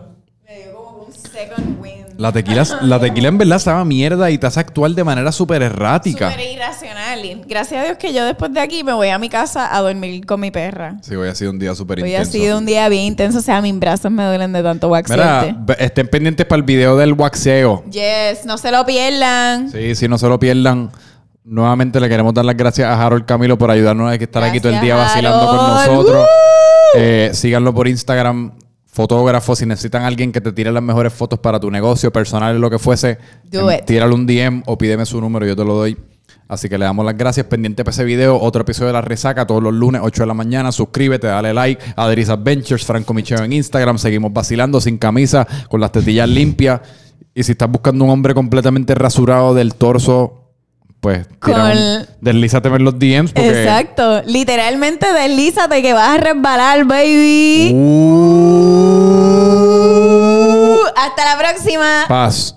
Me 0.47 0.57
dio 0.63 0.73
como 0.75 0.97
un 1.05 1.11
second 1.13 1.81
wind. 1.81 2.05
La 2.17 2.31
tequila, 2.31 2.63
la 2.81 2.99
tequila 2.99 3.27
en 3.29 3.37
verdad 3.39 3.59
sabe 3.59 3.81
a 3.81 3.83
mierda 3.85 4.29
y 4.31 4.37
te 4.37 4.45
hace 4.47 4.59
actuar 4.59 4.91
de 4.91 5.03
manera 5.03 5.31
súper 5.33 5.63
errática. 5.63 6.31
Súper 6.31 6.45
irracional. 6.53 7.41
Gracias 7.47 7.81
a 7.81 7.83
Dios 7.85 7.97
que 7.97 8.13
yo 8.13 8.23
después 8.25 8.53
de 8.53 8.59
aquí 8.61 8.83
me 8.83 8.93
voy 8.93 9.09
a 9.09 9.17
mi 9.17 9.27
casa 9.27 9.75
a 9.75 9.81
dormir 9.81 10.25
con 10.25 10.39
mi 10.39 10.51
perra. 10.51 10.97
Sí, 11.01 11.15
hoy 11.15 11.27
ha 11.27 11.35
sido 11.35 11.49
un 11.51 11.59
día 11.59 11.73
súper 11.75 12.01
Hoy 12.03 12.09
intenso. 12.11 12.29
ha 12.29 12.31
sido 12.31 12.57
un 12.59 12.65
día 12.65 12.87
bien 12.87 13.03
intenso. 13.05 13.39
O 13.39 13.41
sea, 13.41 13.59
mis 13.61 13.77
brazos 13.77 14.11
me 14.11 14.23
duelen 14.23 14.53
de 14.53 14.61
tanto 14.63 14.87
Mira, 14.87 15.01
waxearte. 15.01 15.55
ve- 15.59 15.75
estén 15.79 16.07
pendientes 16.07 16.45
para 16.45 16.57
el 16.57 16.63
video 16.63 16.95
del 16.95 17.13
waxeo. 17.13 17.83
Yes, 17.89 18.45
no 18.45 18.57
se 18.59 18.71
lo 18.71 18.85
pierdan. 18.85 19.71
Sí, 19.71 19.95
si 19.95 20.07
no 20.07 20.17
se 20.19 20.29
lo 20.29 20.39
pierdan. 20.39 20.91
Nuevamente 21.45 21.99
le 21.99 22.09
queremos 22.09 22.33
dar 22.33 22.43
las 22.43 22.57
gracias 22.57 22.89
a 22.89 23.05
Harold 23.05 23.25
Camilo 23.25 23.55
por 23.55 23.69
ayudarnos 23.69 24.09
a 24.09 24.15
estar 24.15 24.43
aquí 24.43 24.59
todo 24.59 24.73
el 24.73 24.81
día 24.81 24.95
vacilando 24.95 25.45
con 25.45 25.57
nosotros. 25.57 26.27
Eh, 26.95 27.29
síganlo 27.33 27.71
por 27.71 27.87
Instagram. 27.87 28.53
Fotógrafos, 28.87 29.59
si 29.59 29.65
necesitan 29.67 30.01
a 30.01 30.07
alguien 30.07 30.31
que 30.31 30.41
te 30.41 30.51
tire 30.53 30.71
las 30.71 30.81
mejores 30.81 31.13
fotos 31.13 31.37
para 31.37 31.59
tu 31.59 31.69
negocio 31.69 32.11
personal, 32.11 32.59
lo 32.59 32.69
que 32.69 32.79
fuese, 32.79 33.19
it. 33.51 33.85
tírale 33.85 34.15
un 34.15 34.25
DM 34.25 34.63
o 34.65 34.75
pídeme 34.77 35.05
su 35.05 35.21
número, 35.21 35.45
yo 35.45 35.55
te 35.55 35.63
lo 35.63 35.75
doy. 35.75 35.95
Así 36.47 36.67
que 36.67 36.79
le 36.79 36.85
damos 36.85 37.05
las 37.05 37.15
gracias. 37.15 37.45
Pendiente 37.45 37.83
para 37.83 37.93
ese 37.93 38.05
video. 38.05 38.39
Otro 38.41 38.63
episodio 38.63 38.87
de 38.87 38.93
La 38.93 39.01
Resaca 39.01 39.45
todos 39.45 39.61
los 39.61 39.73
lunes, 39.73 40.01
8 40.03 40.23
de 40.23 40.27
la 40.27 40.33
mañana. 40.33 40.71
Suscríbete, 40.71 41.27
dale 41.27 41.53
like. 41.53 41.83
Adris 41.95 42.29
Adventures, 42.29 42.85
Franco 42.85 43.13
Micheo 43.13 43.43
en 43.43 43.53
Instagram. 43.53 43.99
Seguimos 43.99 44.33
vacilando 44.33 44.81
sin 44.81 44.97
camisa, 44.97 45.45
con 45.69 45.79
las 45.79 45.91
tetillas 45.91 46.29
limpias. 46.29 46.81
Y 47.35 47.43
si 47.43 47.51
estás 47.51 47.69
buscando 47.69 48.05
un 48.05 48.09
hombre 48.09 48.33
completamente 48.33 48.95
rasurado 48.95 49.53
del 49.53 49.75
torso, 49.75 50.44
pues 51.05 51.27
Con- 51.37 51.53
un- 51.61 52.07
deslízate 52.19 52.67
en 52.67 52.83
los 52.83 52.97
DMs. 52.97 53.31
Porque, 53.31 53.61
Exacto. 53.63 54.23
Literalmente 54.25 55.05
deslízate 55.13 55.83
que 55.83 55.93
vas 55.93 56.09
a 56.09 56.17
resbalar, 56.17 56.83
baby. 56.85 57.71
Uh, 60.65 60.75
Hasta 60.95 61.25
la 61.25 61.37
próxima. 61.37 62.05
paz. 62.07 62.55